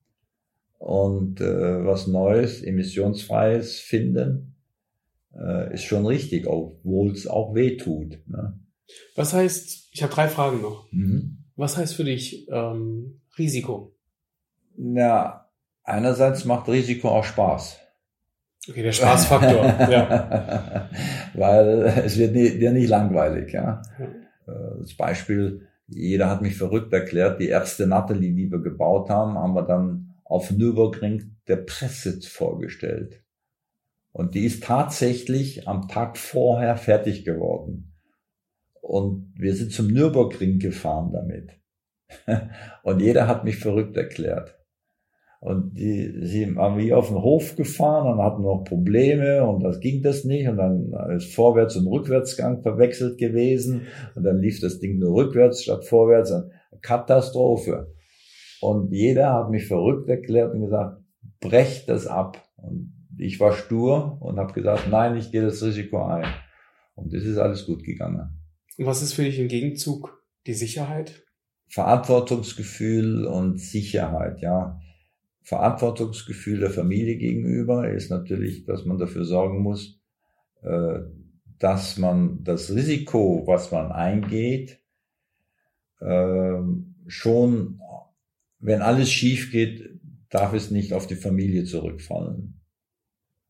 und 0.78 1.40
äh, 1.40 1.86
was 1.86 2.06
Neues, 2.06 2.62
emissionsfreies 2.62 3.80
finden, 3.80 4.56
äh, 5.34 5.72
ist 5.72 5.84
schon 5.84 6.04
richtig, 6.04 6.46
obwohl 6.46 7.12
es 7.12 7.26
auch 7.26 7.54
weh 7.54 7.78
tut. 7.78 8.20
Ne? 8.28 8.60
Was 9.16 9.32
heißt, 9.32 9.88
ich 9.90 10.02
habe 10.02 10.12
drei 10.12 10.28
Fragen 10.28 10.60
noch. 10.60 10.92
Mhm. 10.92 11.38
Was 11.56 11.78
heißt 11.78 11.94
für 11.94 12.04
dich 12.04 12.46
ähm, 12.50 13.22
Risiko? 13.38 13.96
Na, 14.76 15.48
einerseits 15.82 16.44
macht 16.44 16.68
Risiko 16.68 17.08
auch 17.08 17.24
Spaß. 17.24 17.78
Okay, 18.68 18.82
der 18.82 18.92
Spaßfaktor, 18.92 19.64
ja. 19.90 20.90
Weil 21.32 22.02
es 22.04 22.18
wird 22.18 22.36
dir 22.36 22.72
nicht 22.72 22.90
langweilig, 22.90 23.54
ja. 23.54 23.80
Äh, 23.98 24.78
das 24.78 24.94
Beispiel, 24.94 25.68
jeder 25.88 26.30
hat 26.30 26.42
mich 26.42 26.56
verrückt 26.56 26.92
erklärt, 26.92 27.40
die 27.40 27.48
erste 27.48 27.86
Natalie, 27.86 28.34
die 28.34 28.50
wir 28.50 28.60
gebaut 28.60 29.10
haben, 29.10 29.38
haben 29.38 29.54
wir 29.54 29.62
dann 29.62 30.14
auf 30.24 30.50
Nürburgring 30.50 31.36
der 31.48 31.56
Presse 31.56 32.20
vorgestellt. 32.22 33.22
Und 34.12 34.34
die 34.34 34.44
ist 34.44 34.62
tatsächlich 34.62 35.68
am 35.68 35.88
Tag 35.88 36.18
vorher 36.18 36.76
fertig 36.76 37.24
geworden. 37.24 37.94
Und 38.80 39.32
wir 39.36 39.54
sind 39.54 39.72
zum 39.72 39.88
Nürburgring 39.88 40.58
gefahren 40.58 41.12
damit. 41.12 41.50
Und 42.82 43.00
jeder 43.00 43.26
hat 43.26 43.44
mich 43.44 43.56
verrückt 43.56 43.96
erklärt. 43.96 44.61
Und 45.42 45.76
die, 45.76 46.24
sie 46.24 46.54
waren 46.54 46.78
wie 46.78 46.92
auf 46.92 47.08
den 47.08 47.20
Hof 47.20 47.56
gefahren 47.56 48.12
und 48.12 48.22
hatten 48.24 48.42
noch 48.42 48.62
Probleme 48.62 49.44
und 49.44 49.64
das 49.64 49.80
ging 49.80 50.00
das 50.00 50.22
nicht. 50.22 50.46
Und 50.46 50.56
dann 50.56 50.92
ist 51.16 51.34
Vorwärts- 51.34 51.74
und 51.74 51.88
Rückwärtsgang 51.88 52.62
verwechselt 52.62 53.18
gewesen. 53.18 53.88
Und 54.14 54.22
dann 54.22 54.38
lief 54.38 54.60
das 54.60 54.78
Ding 54.78 55.00
nur 55.00 55.16
rückwärts 55.16 55.64
statt 55.64 55.84
vorwärts. 55.84 56.30
Eine 56.30 56.48
Katastrophe. 56.80 57.92
Und 58.60 58.92
jeder 58.92 59.32
hat 59.32 59.50
mich 59.50 59.66
verrückt 59.66 60.08
erklärt 60.08 60.54
und 60.54 60.60
gesagt, 60.60 61.00
brech 61.40 61.86
das 61.86 62.06
ab. 62.06 62.40
Und 62.54 63.08
ich 63.18 63.40
war 63.40 63.52
stur 63.52 64.18
und 64.20 64.38
habe 64.38 64.52
gesagt, 64.52 64.86
nein, 64.88 65.16
ich 65.16 65.32
gehe 65.32 65.42
das 65.42 65.60
Risiko 65.60 66.04
ein. 66.04 66.32
Und 66.94 67.12
das 67.12 67.24
ist 67.24 67.38
alles 67.38 67.66
gut 67.66 67.82
gegangen. 67.82 68.44
Und 68.78 68.86
was 68.86 69.02
ist 69.02 69.14
für 69.14 69.24
dich 69.24 69.40
im 69.40 69.48
Gegenzug 69.48 70.22
die 70.46 70.54
Sicherheit? 70.54 71.24
Verantwortungsgefühl 71.68 73.26
und 73.26 73.58
Sicherheit, 73.58 74.40
ja. 74.40 74.78
Verantwortungsgefühl 75.42 76.60
der 76.60 76.70
Familie 76.70 77.16
gegenüber 77.16 77.90
ist 77.90 78.10
natürlich, 78.10 78.64
dass 78.64 78.84
man 78.84 78.98
dafür 78.98 79.24
sorgen 79.24 79.62
muss, 79.62 80.00
äh, 80.62 81.00
dass 81.58 81.98
man 81.98 82.44
das 82.44 82.74
Risiko, 82.74 83.44
was 83.46 83.70
man 83.70 83.92
eingeht, 83.92 84.80
ähm, 86.00 86.94
schon, 87.06 87.80
wenn 88.58 88.82
alles 88.82 89.10
schief 89.10 89.50
geht, 89.50 90.00
darf 90.30 90.54
es 90.54 90.70
nicht 90.70 90.92
auf 90.92 91.06
die 91.06 91.14
Familie 91.14 91.64
zurückfallen. 91.64 92.60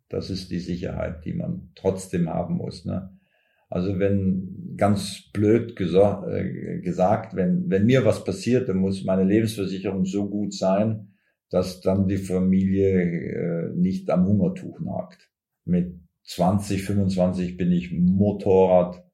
Das 0.09 0.28
ist 0.28 0.51
die 0.51 0.59
Sicherheit, 0.59 1.24
die 1.24 1.32
man 1.32 1.70
trotzdem 1.74 2.28
haben 2.28 2.57
muss. 2.57 2.84
Ne? 2.84 3.18
Also 3.70 3.99
wenn 3.99 4.74
ganz 4.76 5.30
blöd 5.32 5.76
gesagt, 5.76 6.28
äh, 6.28 6.80
gesagt 6.80 7.34
wenn, 7.34 7.70
wenn 7.70 7.86
mir 7.86 8.05
was 8.05 8.24
passiert, 8.24 8.68
dann 8.68 8.78
muss 8.78 9.05
meine 9.05 9.24
Lebensversicherung 9.24 10.05
so 10.05 10.28
gut 10.28 10.53
sein, 10.53 11.12
dass 11.53 11.82
dann 11.82 12.09
die 12.09 12.16
Familie 12.16 13.03
äh, 13.03 13.70
nicht 13.74 14.11
am 14.11 14.26
Hungertuch 14.26 14.80
nagt. 14.80 15.30
Mit 15.66 16.00
20, 16.24 16.82
25 16.82 17.59
bin 17.59 17.70
ich 17.70 17.92
Motorrad 17.92 19.05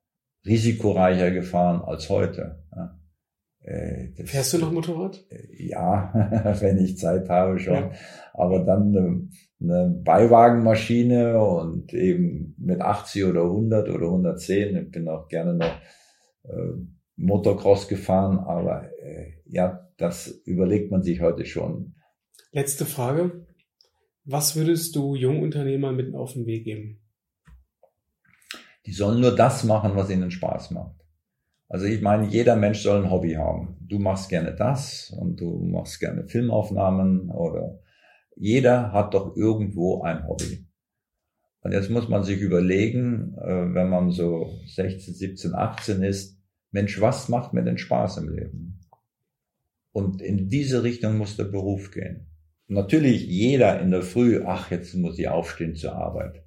risikoreicher 0.47 1.33
gefahren 1.33 1.83
als 1.83 2.09
heute. 2.09 2.65
Ja. 2.75 2.97
Äh, 3.65 4.25
Fährst 4.25 4.55
du 4.55 4.59
noch 4.59 4.71
Motorrad? 4.71 5.27
Äh, 5.31 5.67
ja, 5.67 6.55
wenn 6.61 6.79
ich 6.79 6.97
Zeit 6.97 7.29
habe 7.29 7.59
schon. 7.59 7.75
Ja. 7.75 7.91
Aber 8.35 8.61
dann 8.61 8.97
eine, 8.97 9.29
eine 9.61 9.91
Beiwagenmaschine 10.05 11.43
und 11.43 11.93
eben 11.93 12.55
mit 12.57 12.81
80 12.81 13.25
oder 13.25 13.43
100 13.43 13.89
oder 13.89 14.07
110. 14.07 14.77
Ich 14.77 14.91
bin 14.93 15.09
auch 15.09 15.27
gerne 15.27 15.55
noch 15.55 15.81
äh, 16.45 16.73
Motocross 17.17 17.89
gefahren, 17.89 18.39
aber 18.39 18.85
äh, 19.03 19.33
ja, 19.45 19.89
das 19.97 20.29
überlegt 20.29 20.93
man 20.93 21.03
sich 21.03 21.21
heute 21.21 21.45
schon. 21.45 21.97
Letzte 22.51 22.87
Frage. 22.87 23.47
Was 24.25 24.57
würdest 24.57 24.97
du 24.97 25.15
Jungunternehmern 25.15 25.95
mitten 25.95 26.15
auf 26.15 26.33
den 26.33 26.47
Weg 26.47 26.65
geben? 26.65 26.99
Die 28.87 28.93
sollen 28.93 29.21
nur 29.21 29.37
das 29.37 29.65
machen, 29.65 29.95
was 29.97 30.09
ihnen 30.09 30.31
Spaß 30.31 30.71
macht. 30.71 30.97
Also 31.69 31.85
ich 31.85 32.01
meine, 32.01 32.27
jeder 32.27 32.57
Mensch 32.57 32.81
soll 32.81 33.03
ein 33.03 33.11
Hobby 33.11 33.35
haben. 33.35 33.77
Du 33.81 33.99
machst 33.99 34.31
gerne 34.31 34.55
das 34.55 35.11
und 35.11 35.39
du 35.39 35.59
machst 35.59 36.01
gerne 36.01 36.27
Filmaufnahmen 36.27 37.31
oder 37.31 37.81
jeder 38.35 38.93
hat 38.93 39.13
doch 39.13 39.37
irgendwo 39.37 40.01
ein 40.01 40.27
Hobby. 40.27 40.67
Und 41.61 41.73
jetzt 41.73 41.91
muss 41.91 42.09
man 42.09 42.25
sich 42.25 42.41
überlegen, 42.41 43.37
äh, 43.37 43.75
wenn 43.75 43.91
man 43.91 44.11
so 44.11 44.59
16, 44.69 45.13
17, 45.13 45.55
18 45.55 46.03
ist, 46.03 46.41
Mensch, 46.71 46.99
was 46.99 47.29
macht 47.29 47.53
mir 47.53 47.63
denn 47.63 47.77
Spaß 47.77 48.17
im 48.19 48.31
Leben? 48.31 48.81
Und 49.93 50.23
in 50.23 50.49
diese 50.49 50.83
Richtung 50.83 51.19
muss 51.19 51.37
der 51.37 51.45
Beruf 51.45 51.91
gehen 51.91 52.28
natürlich 52.69 53.27
jeder 53.27 53.81
in 53.81 53.91
der 53.91 54.03
Früh, 54.03 54.43
ach, 54.47 54.71
jetzt 54.71 54.95
muss 54.95 55.19
ich 55.19 55.29
aufstehen 55.29 55.75
zur 55.75 55.95
Arbeit. 55.95 56.45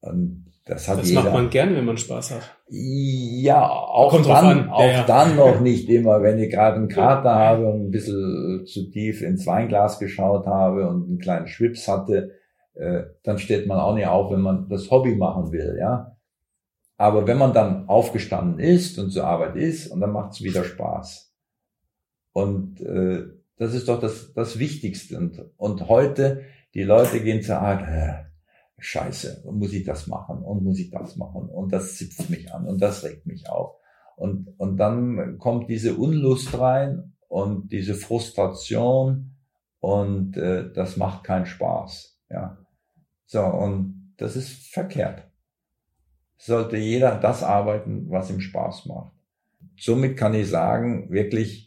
Und 0.00 0.46
das 0.64 0.88
hat 0.88 0.98
das 0.98 1.08
jeder. 1.08 1.22
macht 1.22 1.32
man 1.32 1.50
gerne, 1.50 1.76
wenn 1.76 1.84
man 1.84 1.96
Spaß 1.96 2.32
hat. 2.32 2.56
Ja, 2.68 3.68
auch 3.68 4.10
Kommt 4.10 4.26
dann, 4.26 4.68
auch 4.68 4.80
ja, 4.80 5.04
dann 5.04 5.36
noch 5.36 5.60
nicht 5.60 5.88
immer, 5.88 6.22
wenn 6.22 6.40
ich 6.40 6.50
gerade 6.50 6.76
einen 6.76 6.88
Kater 6.88 7.30
ja. 7.30 7.34
habe 7.36 7.68
und 7.68 7.86
ein 7.86 7.90
bisschen 7.90 8.64
zu 8.66 8.90
tief 8.90 9.22
ins 9.22 9.46
Weinglas 9.46 10.00
geschaut 10.00 10.46
habe 10.46 10.88
und 10.88 11.06
einen 11.08 11.18
kleinen 11.18 11.46
Schwips 11.46 11.86
hatte, 11.86 12.32
äh, 12.74 13.04
dann 13.22 13.38
steht 13.38 13.66
man 13.66 13.78
auch 13.78 13.94
nicht 13.94 14.08
auf, 14.08 14.32
wenn 14.32 14.40
man 14.40 14.68
das 14.68 14.90
Hobby 14.90 15.14
machen 15.14 15.52
will, 15.52 15.76
ja. 15.78 16.16
Aber 16.98 17.26
wenn 17.26 17.38
man 17.38 17.52
dann 17.52 17.88
aufgestanden 17.88 18.58
ist 18.58 18.98
und 18.98 19.10
zur 19.10 19.24
Arbeit 19.24 19.54
ist, 19.56 19.88
und 19.88 20.00
dann 20.00 20.12
macht 20.12 20.32
es 20.32 20.42
wieder 20.42 20.64
Spaß. 20.64 21.32
Und 22.32 22.80
äh, 22.80 23.24
das 23.58 23.74
ist 23.74 23.88
doch 23.88 24.00
das, 24.00 24.32
das 24.34 24.58
Wichtigste. 24.58 25.16
Und, 25.16 25.44
und 25.56 25.88
heute, 25.88 26.42
die 26.74 26.82
Leute 26.82 27.20
gehen 27.20 27.42
zur 27.42 27.58
Art, 27.58 27.82
äh, 27.88 28.26
scheiße, 28.78 29.44
muss 29.50 29.72
ich 29.72 29.84
das 29.84 30.06
machen 30.06 30.42
und 30.42 30.62
muss 30.62 30.78
ich 30.78 30.90
das 30.90 31.16
machen 31.16 31.48
und 31.48 31.72
das 31.72 31.96
zipft 31.96 32.28
mich 32.28 32.52
an 32.52 32.66
und 32.66 32.80
das 32.80 33.04
regt 33.04 33.26
mich 33.26 33.48
auf. 33.48 33.76
Und, 34.16 34.48
und 34.58 34.76
dann 34.76 35.38
kommt 35.38 35.70
diese 35.70 35.94
Unlust 35.94 36.58
rein 36.58 37.14
und 37.28 37.72
diese 37.72 37.94
Frustration 37.94 39.32
und 39.80 40.36
äh, 40.36 40.72
das 40.72 40.96
macht 40.96 41.24
keinen 41.24 41.46
Spaß. 41.46 42.18
Ja. 42.30 42.58
So, 43.26 43.42
und 43.42 44.14
das 44.18 44.36
ist 44.36 44.72
verkehrt. 44.72 45.24
Sollte 46.38 46.76
jeder 46.76 47.16
das 47.16 47.42
arbeiten, 47.42 48.10
was 48.10 48.30
ihm 48.30 48.40
Spaß 48.40 48.86
macht. 48.86 49.12
Somit 49.78 50.16
kann 50.16 50.34
ich 50.34 50.48
sagen, 50.48 51.10
wirklich 51.10 51.65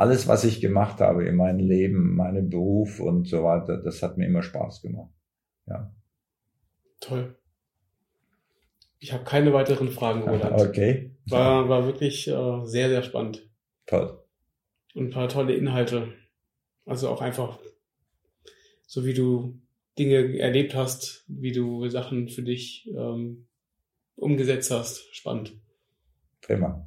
alles, 0.00 0.26
was 0.26 0.44
ich 0.44 0.62
gemacht 0.62 1.00
habe 1.00 1.26
in 1.26 1.36
meinem 1.36 1.58
Leben, 1.58 2.16
meinem 2.16 2.48
Beruf 2.48 3.00
und 3.00 3.28
so 3.28 3.44
weiter, 3.44 3.76
das 3.76 4.02
hat 4.02 4.16
mir 4.16 4.26
immer 4.26 4.42
Spaß 4.42 4.80
gemacht. 4.80 5.12
Ja. 5.66 5.94
Toll. 7.00 7.36
Ich 8.98 9.12
habe 9.12 9.24
keine 9.24 9.52
weiteren 9.52 9.90
Fragen, 9.90 10.22
Roland. 10.28 10.58
Okay. 10.58 11.14
War, 11.28 11.68
war 11.68 11.84
wirklich 11.84 12.26
äh, 12.28 12.64
sehr, 12.64 12.88
sehr 12.88 13.02
spannend. 13.02 13.46
Toll. 13.84 14.24
Und 14.94 15.08
ein 15.08 15.10
paar 15.10 15.28
tolle 15.28 15.54
Inhalte. 15.54 16.14
Also 16.86 17.10
auch 17.10 17.20
einfach, 17.20 17.58
so 18.86 19.04
wie 19.04 19.14
du 19.14 19.60
Dinge 19.98 20.38
erlebt 20.38 20.74
hast, 20.74 21.26
wie 21.28 21.52
du 21.52 21.86
Sachen 21.90 22.30
für 22.30 22.42
dich 22.42 22.90
ähm, 22.96 23.48
umgesetzt 24.16 24.70
hast. 24.70 25.14
Spannend. 25.14 25.60
Prima. 26.40 26.86